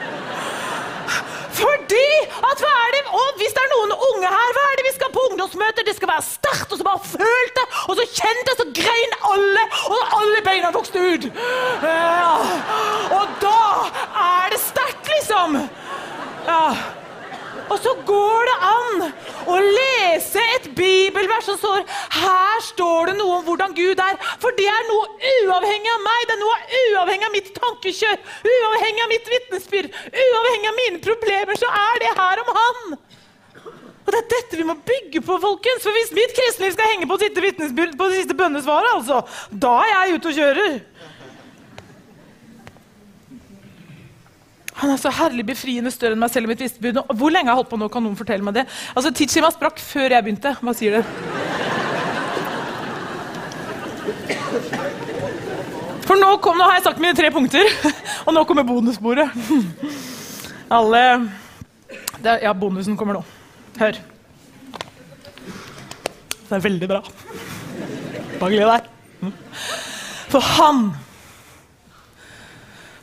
Fordi 1.59 2.07
at 2.49 2.63
hva 2.63 2.73
er 2.85 2.91
det, 2.95 3.03
og 3.19 3.27
Hvis 3.39 3.53
det 3.55 3.61
er 3.63 3.71
noen 3.73 3.93
unge 4.09 4.31
her, 4.37 4.49
hva 4.57 4.65
er 4.71 4.75
det 4.79 4.85
vi 4.87 4.93
skal 4.95 5.11
på 5.15 5.23
ungdomsmøter? 5.29 5.87
Det 5.87 5.95
skal 5.97 6.11
være 6.11 6.25
sterkt, 6.27 6.71
og 6.71 6.77
så 6.79 6.87
bare 6.87 7.01
følte, 7.11 7.63
og 7.89 7.93
så 7.99 8.05
kjente, 8.19 8.57
så 8.59 8.65
grein 8.81 9.15
alle, 9.31 9.63
og 9.95 10.17
alle 10.19 10.43
beina 10.47 10.71
vokste 10.75 11.03
ut. 11.11 11.29
Ja. 11.83 12.33
Og 13.19 13.39
da 13.43 13.63
er 14.25 14.53
det 14.55 14.61
sterkt, 14.63 15.09
liksom. 15.15 15.59
Ja. 16.47 16.63
Og 17.69 17.79
så 17.81 17.93
går 18.07 18.49
det 18.49 18.55
an 18.67 19.05
å 19.49 19.57
lese 19.63 20.43
et 20.55 20.67
bibelvers 20.77 21.47
som 21.49 21.57
står 21.59 21.83
Her 22.17 22.61
står 22.65 23.11
det 23.11 23.17
noe 23.19 23.39
om 23.39 23.45
hvordan 23.47 23.73
Gud 23.77 24.01
er. 24.01 24.19
For 24.43 24.55
det 24.57 24.67
er 24.69 24.87
noe 24.89 25.33
uavhengig 25.45 25.91
av 25.95 26.05
meg. 26.05 26.27
Det 26.29 26.35
er 26.35 26.41
noe 26.43 26.59
uavhengig 26.81 27.29
av 27.29 27.35
mitt 27.35 27.51
tankekjør, 27.57 28.21
uavhengig 28.53 29.05
av 29.05 29.11
mitt 29.11 29.33
vitnesbyrd, 29.33 29.99
uavhengig 30.13 30.71
av 30.71 30.79
mine 30.81 31.03
problemer, 31.03 31.59
så 31.59 31.69
er 31.81 32.01
det 32.03 32.15
her 32.19 32.43
om 32.43 32.55
Han. 32.59 32.97
Og 34.05 34.13
Det 34.13 34.19
er 34.19 34.27
dette 34.35 34.57
vi 34.59 34.65
må 34.67 34.75
bygge 34.85 35.21
på, 35.25 35.37
folkens. 35.41 35.81
For 35.81 35.95
hvis 35.95 36.13
mitt 36.13 36.33
kristenliv 36.37 36.75
skal 36.75 36.91
henge 36.91 37.07
på 37.09 37.17
sitt 37.21 37.39
vitnesbyrd 37.41 37.95
på 37.97 38.09
det 38.11 38.19
siste 38.21 38.37
bønnesvaret, 38.37 38.91
altså, 38.93 39.23
da 39.49 39.79
er 39.81 39.93
jeg 39.93 40.19
ute 40.19 40.29
og 40.29 40.37
kjører. 40.41 40.75
Han 44.75 44.91
er 44.91 44.99
så 44.99 45.11
herlig 45.13 45.45
befriende 45.47 45.91
større 45.93 46.17
enn 46.17 46.19
meg 46.19 46.31
selv 46.33 46.49
i 46.49 46.51
mitt 46.51 46.59
vitnesbyrd. 46.59 46.99
Hvor 47.15 47.31
lenge 47.31 47.47
har 47.47 47.55
jeg 47.55 47.61
holdt 47.61 47.71
på 47.71 47.79
nå? 47.79 47.87
Kan 47.91 48.03
noen 48.03 48.17
fortelle 48.19 48.43
meg 48.43 48.57
det? 48.57 48.65
Altså, 48.91 49.13
Tidsskjemaet 49.15 49.55
sprakk 49.55 49.79
før 49.79 50.11
jeg 50.17 50.25
begynte. 50.25 50.51
Hva 50.59 50.73
sier 50.75 50.97
du? 50.97 51.13
For 56.05 56.19
nå, 56.19 56.33
kom, 56.43 56.59
nå 56.59 56.67
har 56.67 56.77
jeg 56.77 56.85
sagt 56.85 56.99
mine 57.01 57.15
tre 57.17 57.31
punkter, 57.33 57.65
og 58.27 58.35
nå 58.35 58.43
kommer 58.45 58.67
bonusbordet. 58.67 59.29
Alle 60.75 61.01
det, 62.21 62.35
Ja, 62.43 62.53
bonusen 62.57 62.97
kommer 62.97 63.17
nå. 63.19 63.23
Hør. 63.79 63.97
Det 66.45 66.53
er 66.59 66.61
veldig 66.67 66.89
bra. 66.91 67.01
Bare 68.39 68.51
gled 68.51 68.69
deg. 68.69 68.91
For 70.29 70.43
han 70.59 70.85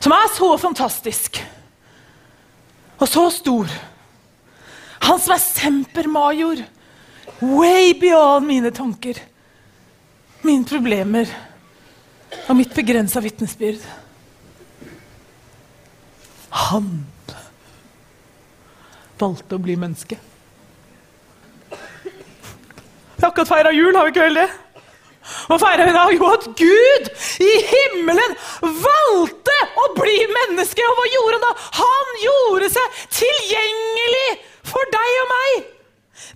som 0.03 0.11
er 0.15 0.31
så 0.35 0.49
fantastisk 0.59 1.39
og 2.99 3.07
så 3.09 3.25
stor. 3.33 3.71
Han 5.03 5.19
som 5.19 5.35
er 5.35 5.43
sempermajor. 5.43 6.63
Way 7.43 7.91
beyond 7.99 8.47
mine 8.47 8.69
tanker, 8.71 9.17
mine 10.45 10.63
problemer 10.67 11.27
og 12.47 12.55
mitt 12.55 12.71
begrensa 12.75 13.19
vitnesbyrd. 13.23 13.83
Han 16.71 16.87
valgte 19.19 19.57
å 19.57 19.63
bli 19.63 19.75
menneske. 19.79 20.19
Vi 21.73 23.21
har 23.23 23.31
akkurat 23.31 23.51
feira 23.51 23.71
jul, 23.75 23.95
har 23.95 24.07
vi 24.07 24.13
ikke 24.13 24.27
vel 24.27 24.39
det? 24.43 24.49
Hva 25.47 25.57
feirer 25.61 25.87
vi 25.87 25.93
da? 25.95 26.03
Jo, 26.13 26.29
at 26.33 26.47
Gud 26.59 27.11
i 27.43 27.51
himmelen 27.69 28.35
valgte 28.61 29.55
å 29.79 29.89
bli 29.97 30.17
menneske. 30.31 30.83
Og 30.89 30.99
hva 30.99 31.05
gjorde 31.13 31.37
han 31.37 31.45
da? 31.45 31.53
Han 31.79 32.17
gjorde 32.23 32.71
seg 32.73 32.97
tilgjengelig 33.19 34.41
for 34.67 34.91
deg 34.93 35.21
og 35.21 35.31
meg. 35.31 35.69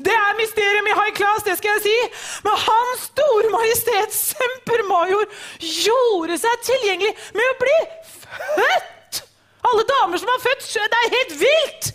Det 0.03 0.13
er 0.13 0.37
mysterium 0.37 0.87
i 0.89 0.95
high 0.97 1.13
class, 1.17 1.45
det 1.45 1.57
skal 1.57 1.77
jeg 1.77 1.85
si. 1.87 1.97
Men 2.45 2.59
Hans 2.63 3.07
Store 3.09 3.49
Majestet 3.53 4.13
Sempermajor 4.13 5.25
gjorde 5.63 6.37
seg 6.41 6.65
tilgjengelig 6.67 7.13
med 7.37 7.53
å 7.53 7.59
bli 7.63 7.77
født! 8.13 9.21
Alle 9.67 9.83
damer 9.89 10.21
som 10.21 10.31
har 10.31 10.43
født, 10.43 10.67
det 10.77 11.01
er 11.03 11.15
helt 11.15 11.37
vilt! 11.41 11.93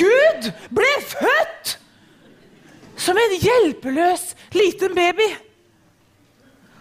Gud 0.00 0.52
ble 0.72 0.92
født 1.10 1.74
som 3.04 3.18
en 3.20 3.34
hjelpeløs 3.36 4.30
liten 4.56 4.94
baby 4.96 5.26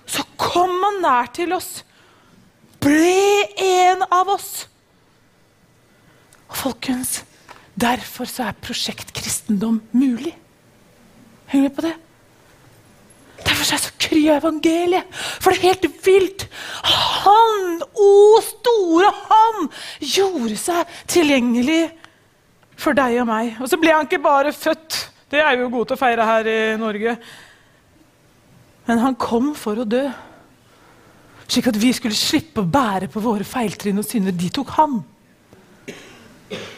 så 0.09 0.25
kom 0.39 0.75
han 0.83 1.01
nær 1.03 1.31
til 1.35 1.53
oss. 1.55 1.83
Ble 2.83 3.47
en 3.63 4.03
av 4.11 4.31
oss. 4.33 4.65
Og 6.51 6.57
folkens, 6.59 7.21
derfor 7.79 8.29
så 8.29 8.49
er 8.49 8.63
prosjekt 8.63 9.13
kristendom 9.15 9.81
mulig. 9.95 10.35
Henger 11.49 11.69
du 11.69 11.77
på 11.77 11.85
det? 11.87 11.93
Derfor 13.43 13.67
seg 13.67 13.81
så 13.83 13.93
kry 13.99 14.21
av 14.31 14.43
evangeliet. 14.43 15.09
For 15.41 15.51
det 15.51 15.59
er 15.59 15.71
helt 15.71 16.05
vilt. 16.05 16.45
Han, 17.23 17.81
o 17.81 18.41
store 18.45 19.09
han, 19.29 19.71
gjorde 19.99 20.59
seg 20.59 20.93
tilgjengelig 21.11 21.81
for 22.79 22.95
deg 22.97 23.19
og 23.23 23.29
meg. 23.29 23.55
Og 23.61 23.71
så 23.71 23.79
ble 23.81 23.95
han 23.95 24.07
ikke 24.07 24.21
bare 24.23 24.53
født. 24.55 24.99
Det 25.33 25.41
er 25.41 25.55
vi 25.57 25.65
jo 25.65 25.71
gode 25.73 25.91
til 25.91 25.97
å 25.97 26.03
feire 26.03 26.29
her 26.29 26.49
i 26.49 26.59
Norge. 26.79 27.17
Men 28.85 28.99
han 28.99 29.15
kom 29.19 29.53
for 29.55 29.79
å 29.79 29.87
dø. 29.87 30.03
Slik 31.47 31.69
at 31.69 31.79
vi 31.79 31.91
skulle 31.95 32.17
slippe 32.17 32.63
å 32.63 32.69
bære 32.69 33.09
på 33.11 33.21
våre 33.23 33.45
feiltrinn 33.47 33.99
og 34.01 34.07
synder. 34.07 34.35
De 34.35 34.49
tok 34.53 34.73
han. 34.77 35.01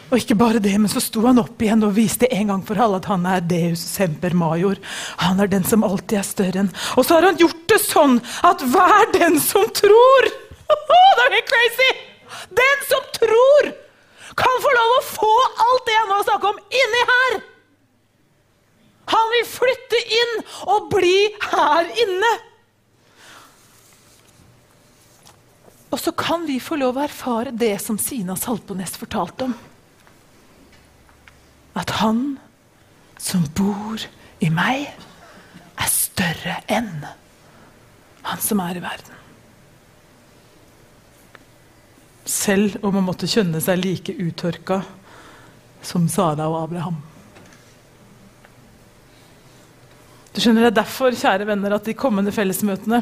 Og 0.06 0.20
ikke 0.20 0.36
bare 0.38 0.62
det, 0.62 0.74
men 0.78 0.90
så 0.90 1.02
sto 1.02 1.24
han 1.26 1.40
opp 1.42 1.62
igjen 1.62 1.82
og 1.84 1.96
viste 1.96 2.28
en 2.30 2.52
gang 2.52 2.62
for 2.66 2.78
alle 2.80 3.00
at 3.00 3.08
han 3.10 3.24
er 3.26 3.42
Deus 3.42 3.82
semper 3.82 4.36
major. 4.38 4.78
Han 5.24 5.42
er 5.42 5.50
den 5.50 5.66
som 5.66 5.84
alltid 5.86 6.20
er 6.20 6.26
større 6.26 6.62
enn 6.62 6.70
Og 6.94 7.02
så 7.02 7.16
har 7.16 7.26
han 7.26 7.40
gjort 7.40 7.64
det 7.72 7.80
sånn 7.82 8.20
at 8.46 8.62
hver 8.62 9.10
den 9.16 9.40
som 9.42 9.66
tror 9.74 10.30
Det 11.16 11.24
er 11.26 11.34
helt 11.34 11.50
crazy! 11.50 11.90
Den 12.56 12.86
som 12.86 13.02
tror, 13.16 13.68
kan 14.38 14.62
få 14.62 14.72
lov 14.76 14.94
å 14.94 15.04
få 15.08 15.34
alt 15.66 15.86
det 15.86 15.94
jeg 15.94 16.08
nå 16.10 16.18
snakker 16.26 16.50
om, 16.52 16.58
inni 16.80 17.04
her! 17.10 17.38
Han 19.12 19.32
vil 19.34 19.46
flytte 19.48 20.02
inn 20.18 20.34
og 20.66 20.90
bli 20.92 21.16
her 21.52 21.90
inne. 22.04 22.32
Og 25.94 26.00
så 26.02 26.12
kan 26.12 26.46
vi 26.48 26.58
få 26.60 26.78
lov 26.80 26.98
å 26.98 27.04
erfare 27.06 27.54
det 27.54 27.76
som 27.82 27.98
Sina 28.02 28.34
Salpones 28.36 28.96
fortalte 28.98 29.46
om. 29.46 29.54
At 31.78 31.92
han 32.00 32.38
som 33.20 33.46
bor 33.56 34.02
i 34.42 34.50
meg, 34.52 34.90
er 35.76 35.92
større 35.92 36.58
enn 36.72 37.04
han 38.26 38.42
som 38.42 38.60
er 38.64 38.78
i 38.78 38.82
verden. 38.84 39.16
Selv 42.26 42.80
om 42.84 42.96
han 42.98 43.06
måtte 43.06 43.28
kjenne 43.30 43.60
seg 43.62 43.84
like 43.84 44.12
uttørka 44.12 44.80
som 45.86 46.08
Sara 46.10 46.48
og 46.50 46.64
Abraham. 46.64 46.98
Du 50.36 50.42
skjønner 50.44 50.66
Det 50.66 50.74
er 50.74 50.82
derfor 50.82 51.16
kjære 51.16 51.46
venner, 51.48 51.72
at 51.78 51.86
de 51.88 51.96
kommende 51.96 52.32
fellesmøtene 52.34 53.00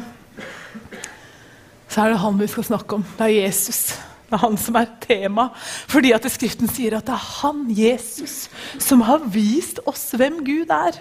så 1.90 2.02
er 2.02 2.10
det 2.10 2.22
han 2.24 2.38
vi 2.40 2.46
skal 2.50 2.64
snakke 2.66 2.96
om. 2.96 3.04
Det 3.18 3.26
er 3.26 3.44
Jesus. 3.44 3.80
Det 4.26 4.34
er 4.34 4.42
han 4.42 4.56
som 4.58 4.74
er 4.80 4.88
tema. 4.98 5.44
Fordi 5.86 6.10
at 6.16 6.24
Skriften 6.32 6.66
sier 6.66 6.96
at 6.98 7.06
det 7.06 7.14
er 7.14 7.26
han, 7.36 7.60
Jesus, 7.70 8.48
som 8.82 9.04
har 9.06 9.22
vist 9.30 9.78
oss 9.86 10.08
hvem 10.18 10.40
Gud 10.42 10.72
er. 10.74 10.98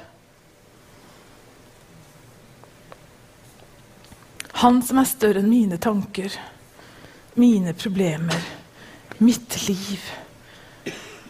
Han 4.61 4.83
som 4.85 5.01
er 5.01 5.09
større 5.09 5.41
enn 5.41 5.49
mine 5.49 5.81
tanker, 5.81 6.35
mine 7.41 7.73
problemer, 7.73 8.45
mitt 9.17 9.57
liv, 9.65 10.05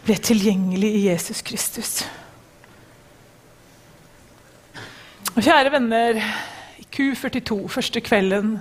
ble 0.04 0.18
tilgjengelig 0.20 0.92
i 0.98 1.06
Jesus 1.06 1.40
Kristus. 1.40 1.96
Og 5.34 5.42
kjære 5.42 5.70
venner, 5.74 6.18
i 6.78 6.84
Q42, 6.94 7.56
første 7.66 7.98
kvelden 8.06 8.52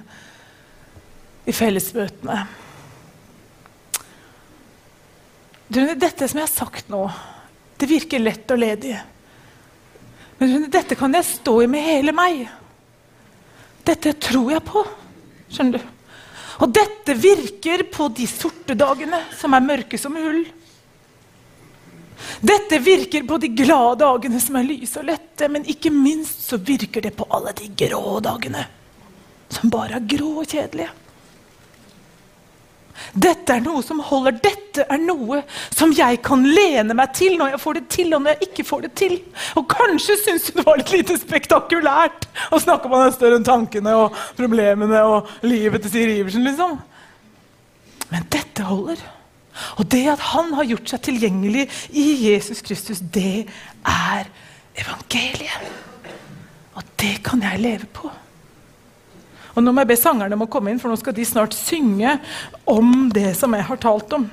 i 1.46 1.54
fellesmøtene. 1.54 2.38
Dette 5.70 6.26
som 6.26 6.40
jeg 6.42 6.48
har 6.48 6.50
sagt 6.50 6.90
nå, 6.90 7.04
det 7.78 7.90
virker 7.92 8.24
lett 8.24 8.50
og 8.54 8.62
ledig. 8.64 8.96
Men 10.40 10.66
dette 10.74 10.98
kan 10.98 11.14
jeg 11.14 11.30
stå 11.30 11.56
i 11.62 11.70
med 11.70 11.86
hele 11.86 12.16
meg. 12.18 12.42
Dette 13.86 14.16
tror 14.18 14.56
jeg 14.56 14.66
på. 14.66 14.82
Skjønner 15.54 15.78
du? 15.78 15.94
Og 16.66 16.74
dette 16.74 17.14
virker 17.22 17.86
på 17.94 18.10
de 18.18 18.26
sorte 18.30 18.74
dagene, 18.78 19.22
som 19.38 19.54
er 19.54 19.66
mørke 19.70 20.02
som 20.02 20.18
hull. 20.18 20.42
Dette 22.43 22.79
virker 22.84 23.23
på 23.23 23.38
de 23.39 23.47
glade 23.56 24.01
dagene, 24.01 24.39
som 24.43 24.58
er 24.60 24.67
lyse 24.67 24.99
og 24.99 25.08
lette, 25.08 25.47
men 25.47 25.63
ikke 25.69 25.91
minst 25.95 26.43
så 26.49 26.60
virker 26.60 27.06
det 27.06 27.13
på 27.15 27.27
alle 27.32 27.53
de 27.56 27.69
grå 27.86 28.17
dagene, 28.23 28.65
som 29.53 29.71
bare 29.71 29.95
er 30.01 30.12
grå 30.12 30.34
og 30.41 30.49
kjedelige. 30.51 30.91
Dette 33.13 33.56
er 33.56 33.63
noe 33.63 33.82
som 33.86 34.01
holder. 34.06 34.36
Dette 34.43 34.86
er 34.89 35.01
noe 35.01 35.41
som 35.73 35.91
jeg 35.95 36.19
kan 36.25 36.43
lene 36.45 36.95
meg 36.97 37.13
til 37.17 37.36
når 37.39 37.53
jeg 37.53 37.62
får 37.63 37.79
det 37.79 37.84
til, 37.95 38.13
og 38.13 38.23
når 38.23 38.36
jeg 38.36 38.49
ikke 38.49 38.67
får 38.67 38.86
det 38.86 38.91
til. 38.99 39.17
Og 39.60 39.67
kanskje 39.71 40.19
syns 40.21 40.47
du 40.49 40.60
det 40.60 40.67
var 40.67 40.79
litt 40.79 40.93
lite 40.93 41.17
spektakulært 41.21 42.27
å 42.53 42.62
snakke 42.62 42.89
om 42.89 42.97
er 42.99 43.15
større 43.15 43.39
enn 43.39 43.47
tankene 43.47 43.95
og 43.97 44.19
problemene 44.38 45.03
og 45.10 45.32
livet 45.45 45.86
til 45.86 45.95
Siri 45.95 46.19
Iversen, 46.21 46.45
liksom. 46.47 46.79
Men 48.13 48.32
dette 48.34 48.65
holder. 48.67 49.01
Og 49.78 49.88
det 49.92 50.04
at 50.13 50.24
han 50.34 50.54
har 50.58 50.68
gjort 50.70 50.94
seg 50.94 51.04
tilgjengelig 51.10 51.68
i 51.89 52.08
Jesus 52.28 52.63
Kristus, 52.66 53.02
det 53.13 53.46
er 53.86 54.30
evangeliet. 54.80 55.72
Og 56.74 56.86
det 57.00 57.16
kan 57.26 57.42
jeg 57.46 57.62
leve 57.62 57.89
på. 57.94 58.12
Og 59.54 59.62
Nå 59.62 59.72
må 59.72 59.84
jeg 59.84 59.92
be 59.94 60.00
sangerne 60.00 60.34
om 60.34 60.48
å 60.48 60.50
komme 60.50 60.74
inn, 60.74 60.80
for 60.82 60.89
nå 60.89 60.98
skal 60.98 61.13
de 61.13 61.26
snart 61.30 61.54
synge 61.54 62.16
om 62.66 63.12
det 63.13 63.36
som 63.38 63.54
jeg 63.54 63.68
har 63.68 63.82
talt 63.82 64.16
om. 64.18 64.26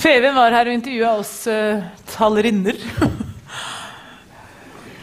Feven 0.00 0.32
var 0.32 0.54
her 0.54 0.70
og 0.70 0.76
intervjua 0.78 1.16
oss 1.20 1.34
uh, 1.50 1.82
talerinner. 2.08 2.78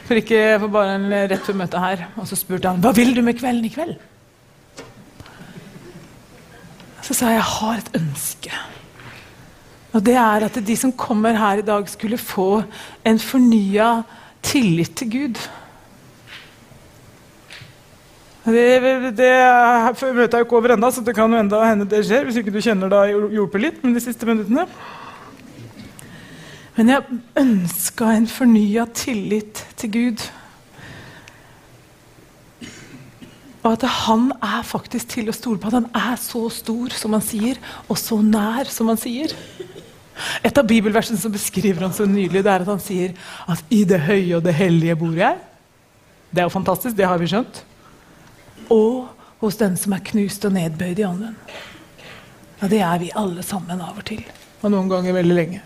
For 0.07 0.17
ikke 0.17 0.39
for 0.63 0.71
bare 0.71 0.95
en 0.97 1.11
rett 1.29 1.43
før 1.43 1.57
møtet 1.59 1.83
her. 1.83 2.05
Og 2.17 2.29
så 2.29 2.37
spurte 2.39 2.71
han 2.71 2.81
hva 2.81 2.93
vil 2.97 3.13
du 3.13 3.21
med 3.25 3.37
kvelden 3.37 3.67
i 3.67 3.73
kveld. 3.73 3.97
Så 7.05 7.13
sa 7.13 7.29
jeg 7.29 7.37
jeg 7.37 7.51
har 7.51 7.81
et 7.81 7.93
ønske. 7.99 8.63
Og 9.95 10.03
det 10.05 10.15
er 10.19 10.45
at 10.47 10.57
de 10.67 10.75
som 10.79 10.95
kommer 10.97 11.37
her 11.37 11.61
i 11.61 11.67
dag, 11.67 11.85
skulle 11.89 12.17
få 12.17 12.63
en 13.05 13.19
fornya 13.19 14.01
tillit 14.43 14.95
til 14.97 15.11
Gud. 15.11 15.39
Det, 18.47 19.11
det 19.17 19.31
Møtet 20.15 20.37
er 20.37 20.39
jo 20.39 20.45
ikke 20.45 20.55
over 20.55 20.71
ennå, 20.77 20.87
så 20.91 21.01
det 21.03 21.15
kan 21.15 21.33
jo 21.33 21.39
enda 21.41 21.59
hende 21.67 21.87
det 21.89 22.05
skjer. 22.07 22.23
Hvis 22.23 22.39
ikke 22.39 22.53
du 22.55 22.61
kjenner 22.63 22.91
da 22.91 23.03
hjulpet 23.09 23.59
litt 23.59 23.83
med 23.83 23.97
de 23.97 24.03
siste 24.05 24.27
minuttene. 24.29 24.63
Men 26.77 26.93
jeg 26.93 27.19
ønska 27.41 28.13
en 28.13 28.29
fornya 28.31 28.85
tillit 28.95 29.65
til 29.81 29.91
Gud. 29.97 30.25
Og 33.65 33.71
at 33.73 33.83
han 34.05 34.29
er 34.37 34.63
faktisk 34.63 35.11
til 35.17 35.27
å 35.27 35.35
stole 35.35 35.59
på. 35.59 35.67
At 35.67 35.81
han 35.81 35.91
er 35.91 36.15
så 36.21 36.45
stor 36.53 36.95
som 36.95 37.17
han 37.17 37.25
sier, 37.25 37.59
og 37.91 37.99
så 37.99 38.21
nær 38.23 38.71
som 38.71 38.87
han 38.93 39.01
sier. 39.01 39.33
Et 40.39 40.55
av 40.55 40.65
bibelversene 40.65 41.19
som 41.19 41.33
beskriver 41.33 41.83
han 41.83 41.93
så 41.93 42.07
nydelig, 42.07 42.45
det 42.45 42.53
er 42.53 42.63
at 42.63 42.71
han 42.71 42.81
sier 42.81 43.17
at 43.43 43.59
'i 43.69 43.83
det 43.83 43.99
høye 44.07 44.37
og 44.37 44.43
det 44.45 44.55
hellige 44.55 44.95
bor 44.95 45.11
jeg'. 45.11 45.43
Det 46.31 46.39
er 46.39 46.47
jo 46.47 46.55
fantastisk, 46.55 46.95
det 46.95 47.05
har 47.05 47.19
vi 47.19 47.27
skjønt. 47.27 47.65
Og 48.73 49.07
hos 49.41 49.57
den 49.59 49.77
som 49.77 49.93
er 49.93 50.05
knust 50.11 50.45
og 50.47 50.55
nedbøyd 50.55 50.99
i 50.99 51.07
ånden. 51.07 51.35
Ja, 52.59 52.67
det 52.67 52.81
er 52.81 53.01
vi 53.01 53.13
alle 53.15 53.45
sammen 53.45 53.81
av 53.81 53.99
og 53.99 54.05
til. 54.09 54.23
Og 54.63 54.73
noen 54.73 54.89
ganger 54.89 55.17
veldig 55.19 55.37
lenge. 55.37 55.63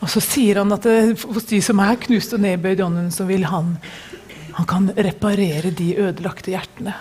Og 0.00 0.08
så 0.08 0.20
sier 0.24 0.60
han 0.62 0.72
at 0.72 0.84
det, 0.84 1.20
hos 1.24 1.48
de 1.48 1.60
som 1.64 1.80
er 1.84 2.00
knust 2.00 2.32
og 2.36 2.42
nedbøyd 2.44 2.80
i 2.80 2.84
ånden, 2.84 3.12
så 3.12 3.26
vil 3.28 3.48
han 3.48 3.76
han 4.60 4.66
kan 4.66 4.90
reparere 4.96 5.70
de 5.70 5.94
ødelagte 5.96 6.50
hjertene. 6.50 6.92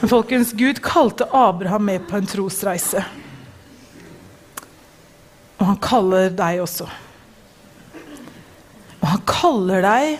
Men 0.00 0.10
folkens, 0.10 0.52
Gud 0.52 0.78
kalte 0.84 1.26
Abraham 1.32 1.88
med 1.88 2.04
på 2.08 2.18
en 2.18 2.28
trosreise. 2.28 3.04
Og 5.58 5.66
han 5.66 5.80
kaller 5.82 6.30
deg 6.36 6.60
også. 6.62 6.86
Og 9.02 9.08
han 9.10 9.24
kaller 9.28 9.84
deg 9.84 10.18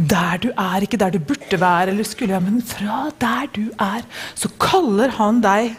der 0.00 0.40
du 0.40 0.48
er, 0.48 0.80
ikke 0.80 0.96
der 0.96 1.12
du 1.12 1.18
burde 1.20 1.60
være 1.60 1.92
eller 1.92 2.06
skulle 2.08 2.32
være, 2.32 2.46
men 2.46 2.62
fra 2.64 3.10
der 3.20 3.50
du 3.52 3.66
er, 3.76 4.06
så 4.34 4.48
kaller 4.60 5.12
han 5.18 5.42
deg 5.44 5.74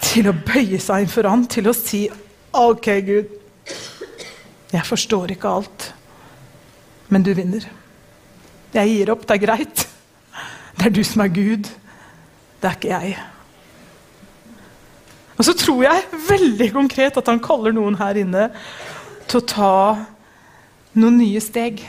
til 0.00 0.30
å 0.30 0.36
bøye 0.36 0.80
seg 0.80 1.04
innfor 1.04 1.28
han, 1.28 1.44
til 1.48 1.68
å 1.68 1.76
si 1.76 2.06
OK, 2.56 2.88
Gud, 3.04 3.28
jeg 4.72 4.88
forstår 4.88 5.34
ikke 5.34 5.52
alt, 5.52 5.86
men 7.12 7.24
du 7.24 7.32
vinner. 7.36 7.66
Jeg 8.72 8.88
gir 8.88 9.12
opp, 9.12 9.26
det 9.28 9.36
er 9.36 9.44
greit. 9.44 9.84
Det 10.78 10.88
er 10.88 10.94
du 10.96 11.02
som 11.04 11.24
er 11.24 11.32
Gud, 11.32 11.68
det 12.62 12.70
er 12.70 12.78
ikke 12.78 12.92
jeg. 12.92 13.18
Og 15.36 15.44
så 15.44 15.54
tror 15.58 15.84
jeg 15.84 16.22
veldig 16.28 16.68
konkret 16.72 17.20
at 17.20 17.28
han 17.28 17.40
kaller 17.44 17.74
noen 17.76 17.96
her 18.00 18.20
inne 18.20 18.48
til 19.32 19.40
å 19.40 19.48
ta 19.48 19.74
noen 21.00 21.18
nye 21.22 21.40
steg. 21.40 21.80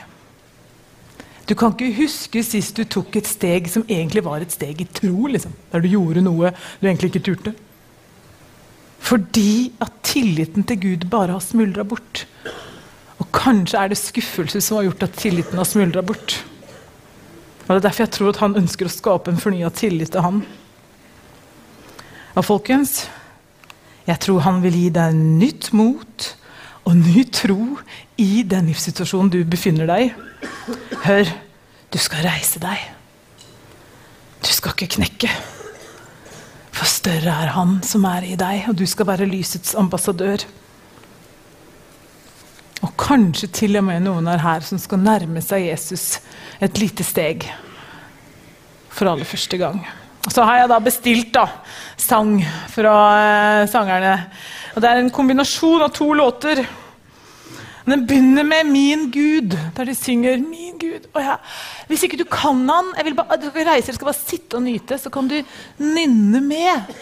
Du 1.44 1.54
kan 1.60 1.74
ikke 1.74 1.92
huske 1.98 2.44
sist 2.46 2.78
du 2.80 2.86
tok 2.88 3.18
et 3.20 3.28
steg 3.28 3.68
som 3.72 3.84
egentlig 3.92 4.24
var 4.24 4.44
et 4.44 4.54
steg 4.54 4.80
i 4.80 4.88
tro. 4.88 5.28
Liksom, 5.28 5.52
der 5.74 5.84
du 5.84 5.90
gjorde 5.92 6.24
noe 6.24 6.54
du 6.80 6.88
egentlig 6.88 7.12
ikke 7.12 7.26
turte. 7.28 7.56
Fordi 9.04 9.74
at 9.84 9.98
tilliten 10.08 10.64
til 10.64 10.80
Gud 10.80 11.10
bare 11.12 11.36
har 11.36 11.44
smuldra 11.44 11.84
bort. 11.84 12.24
Og 13.20 13.28
kanskje 13.36 13.82
er 13.82 13.92
det 13.92 14.00
skuffelse 14.00 14.62
som 14.64 14.80
har 14.80 14.88
gjort 14.88 15.04
at 15.10 15.18
tilliten 15.20 15.60
har 15.60 15.68
smuldra 15.68 16.02
bort. 16.02 16.38
Og 17.64 17.68
Det 17.68 17.76
er 17.76 17.88
derfor 17.88 18.04
jeg 18.04 18.14
tror 18.16 18.30
at 18.32 18.40
han 18.44 18.56
ønsker 18.60 18.88
å 18.88 18.92
skape 18.92 19.32
en 19.32 19.40
fornya 19.40 19.72
tillit 19.76 20.12
til 20.16 20.24
han. 20.24 20.40
Og 22.34 22.48
folkens, 22.48 23.04
jeg 24.08 24.20
tror 24.24 24.44
han 24.48 24.64
vil 24.64 24.80
gi 24.80 24.88
deg 24.96 25.16
nytt 25.16 25.70
mot 25.76 26.32
og 26.84 26.96
ny 27.00 27.24
tro 27.32 27.78
i 28.20 28.44
den 28.48 28.68
livssituasjonen 28.72 29.32
du 29.32 29.40
befinner 29.48 29.88
deg 29.90 30.10
i. 30.10 30.12
Hør, 31.06 31.32
du 31.94 32.00
skal 32.02 32.26
reise 32.28 32.60
deg. 32.64 32.90
Du 34.44 34.52
skal 34.52 34.76
ikke 34.76 34.98
knekke. 34.98 35.32
For 36.74 36.90
større 36.90 37.38
er 37.46 37.54
Han 37.56 37.78
som 37.86 38.06
er 38.10 38.26
i 38.28 38.36
deg, 38.40 38.68
og 38.68 38.78
du 38.80 38.86
skal 38.90 39.08
være 39.08 39.30
lysets 39.30 39.76
ambassadør. 39.80 40.44
Og 42.84 42.92
kanskje 43.00 43.48
til 43.48 43.80
og 43.80 43.86
med 43.88 44.04
noen 44.04 44.28
er 44.28 44.42
her 44.44 44.66
som 44.66 44.82
skal 44.82 45.00
nærme 45.00 45.42
seg 45.44 45.70
Jesus 45.70 46.18
et 46.64 46.80
lite 46.82 47.06
steg 47.08 47.46
for 48.94 49.08
aller 49.10 49.28
første 49.28 49.58
gang. 49.58 49.80
Så 50.32 50.44
har 50.48 50.62
jeg 50.62 50.72
da 50.72 50.80
bestilt 50.84 51.32
da, 51.36 51.48
sang 52.00 52.38
fra 52.72 52.98
eh, 53.20 53.70
sangerne. 53.72 54.14
Og 54.74 54.82
Det 54.82 54.90
er 54.90 55.02
en 55.04 55.14
kombinasjon 55.14 55.84
av 55.86 55.92
to 55.94 56.14
låter. 56.14 56.64
Den 57.86 58.06
begynner 58.08 58.44
med 58.44 58.66
'Min 58.66 59.12
Gud', 59.12 59.58
der 59.76 59.86
de 59.86 59.96
synger 59.96 60.38
'Min 60.38 60.80
Gud'. 60.80 61.08
Jeg, 61.16 61.38
hvis 61.88 62.04
ikke 62.04 62.18
du 62.18 62.24
kan 62.24 62.70
han, 62.70 62.94
jeg 62.98 63.06
vil 63.06 63.16
bare, 63.16 63.38
Du 63.38 63.50
skal 63.50 63.68
reise, 63.68 63.92
du 63.92 63.96
skal 63.96 64.06
bare 64.06 64.26
sitte 64.28 64.56
og 64.56 64.64
nyte, 64.64 64.98
så 64.98 65.10
kan 65.10 65.28
du 65.28 65.44
nynne 65.78 66.42
med. 66.42 66.96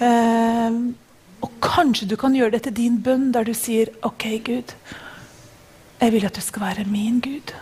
Eh, 0.00 0.94
og 1.42 1.50
kanskje 1.60 2.08
du 2.08 2.16
kan 2.16 2.34
gjøre 2.34 2.50
det 2.50 2.62
til 2.62 2.76
din 2.76 3.02
bønn, 3.02 3.32
der 3.32 3.42
du 3.44 3.54
sier 3.54 3.86
'OK, 4.02 4.24
Gud, 4.44 4.74
jeg 6.00 6.12
vil 6.12 6.24
at 6.26 6.36
du 6.36 6.40
skal 6.40 6.62
være 6.62 6.84
min 6.84 7.20
Gud'. 7.20 7.54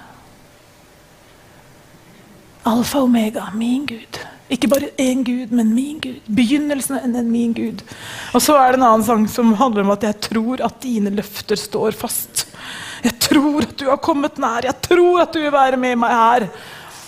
Alfa 2.67 2.99
omega, 2.99 3.51
min 3.55 3.87
Gud. 3.87 4.34
Ikke 4.53 4.69
bare 4.69 4.91
én 5.01 5.23
Gud, 5.25 5.53
men 5.57 5.73
min 5.73 6.01
Gud. 6.05 6.21
Begynnelsen 6.29 6.99
av 6.99 7.05
en 7.09 7.31
min 7.33 7.55
Gud. 7.57 7.81
Og 8.37 8.43
så 8.45 8.59
er 8.61 8.75
det 8.75 8.81
en 8.81 8.87
annen 8.91 9.07
sang 9.07 9.25
som 9.31 9.55
handler 9.57 9.87
om 9.87 9.95
at 9.95 10.05
jeg 10.05 10.21
tror 10.29 10.61
at 10.67 10.83
dine 10.85 11.13
løfter 11.15 11.57
står 11.57 11.97
fast. 11.97 12.45
Jeg 13.05 13.17
tror 13.25 13.65
at 13.65 13.77
du 13.81 13.87
har 13.89 14.01
kommet 14.05 14.41
nær. 14.41 14.67
Jeg 14.69 14.77
tror 14.85 15.23
at 15.25 15.33
du 15.33 15.41
vil 15.41 15.55
være 15.55 15.81
med 15.81 15.97
meg 16.03 16.13
her. 16.13 16.47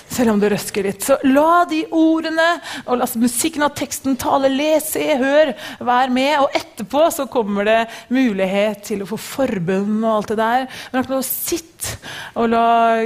Selv 0.07 0.33
om 0.33 0.41
du 0.41 0.47
røsker 0.49 0.87
litt. 0.87 1.05
Så 1.05 1.19
la 1.27 1.67
de 1.69 1.83
ordene 1.93 2.47
og 2.87 3.03
la 3.03 3.09
musikken 3.21 3.67
og 3.67 3.75
teksten 3.77 4.17
tale. 4.21 4.49
Les, 4.53 4.89
se, 4.95 5.05
hør, 5.21 5.53
vær 5.85 6.15
med. 6.15 6.39
Og 6.41 6.57
etterpå 6.57 7.05
så 7.13 7.29
kommer 7.29 7.69
det 7.69 7.79
mulighet 8.17 8.81
til 8.87 9.05
å 9.05 9.11
få 9.13 9.21
forbønn 9.21 9.99
og 9.99 10.11
alt 10.15 10.33
det 10.33 10.41
der. 10.41 10.67
Men 10.95 11.21
sitt 11.27 11.93
og 12.33 12.49
la 12.55 13.05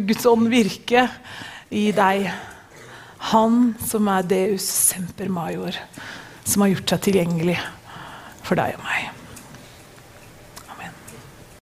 Guds 0.00 0.24
ånd 0.32 0.48
virke 0.52 1.08
i 1.74 1.90
deg. 1.92 2.32
Han 3.32 3.74
som 3.80 4.08
er 4.12 4.26
Deus 4.28 4.66
semper 4.68 5.30
major, 5.32 5.76
som 6.44 6.64
har 6.64 6.74
gjort 6.74 6.92
seg 6.92 7.04
tilgjengelig 7.06 7.58
for 8.44 8.60
deg 8.60 8.76
og 8.76 8.84
meg. 8.84 9.23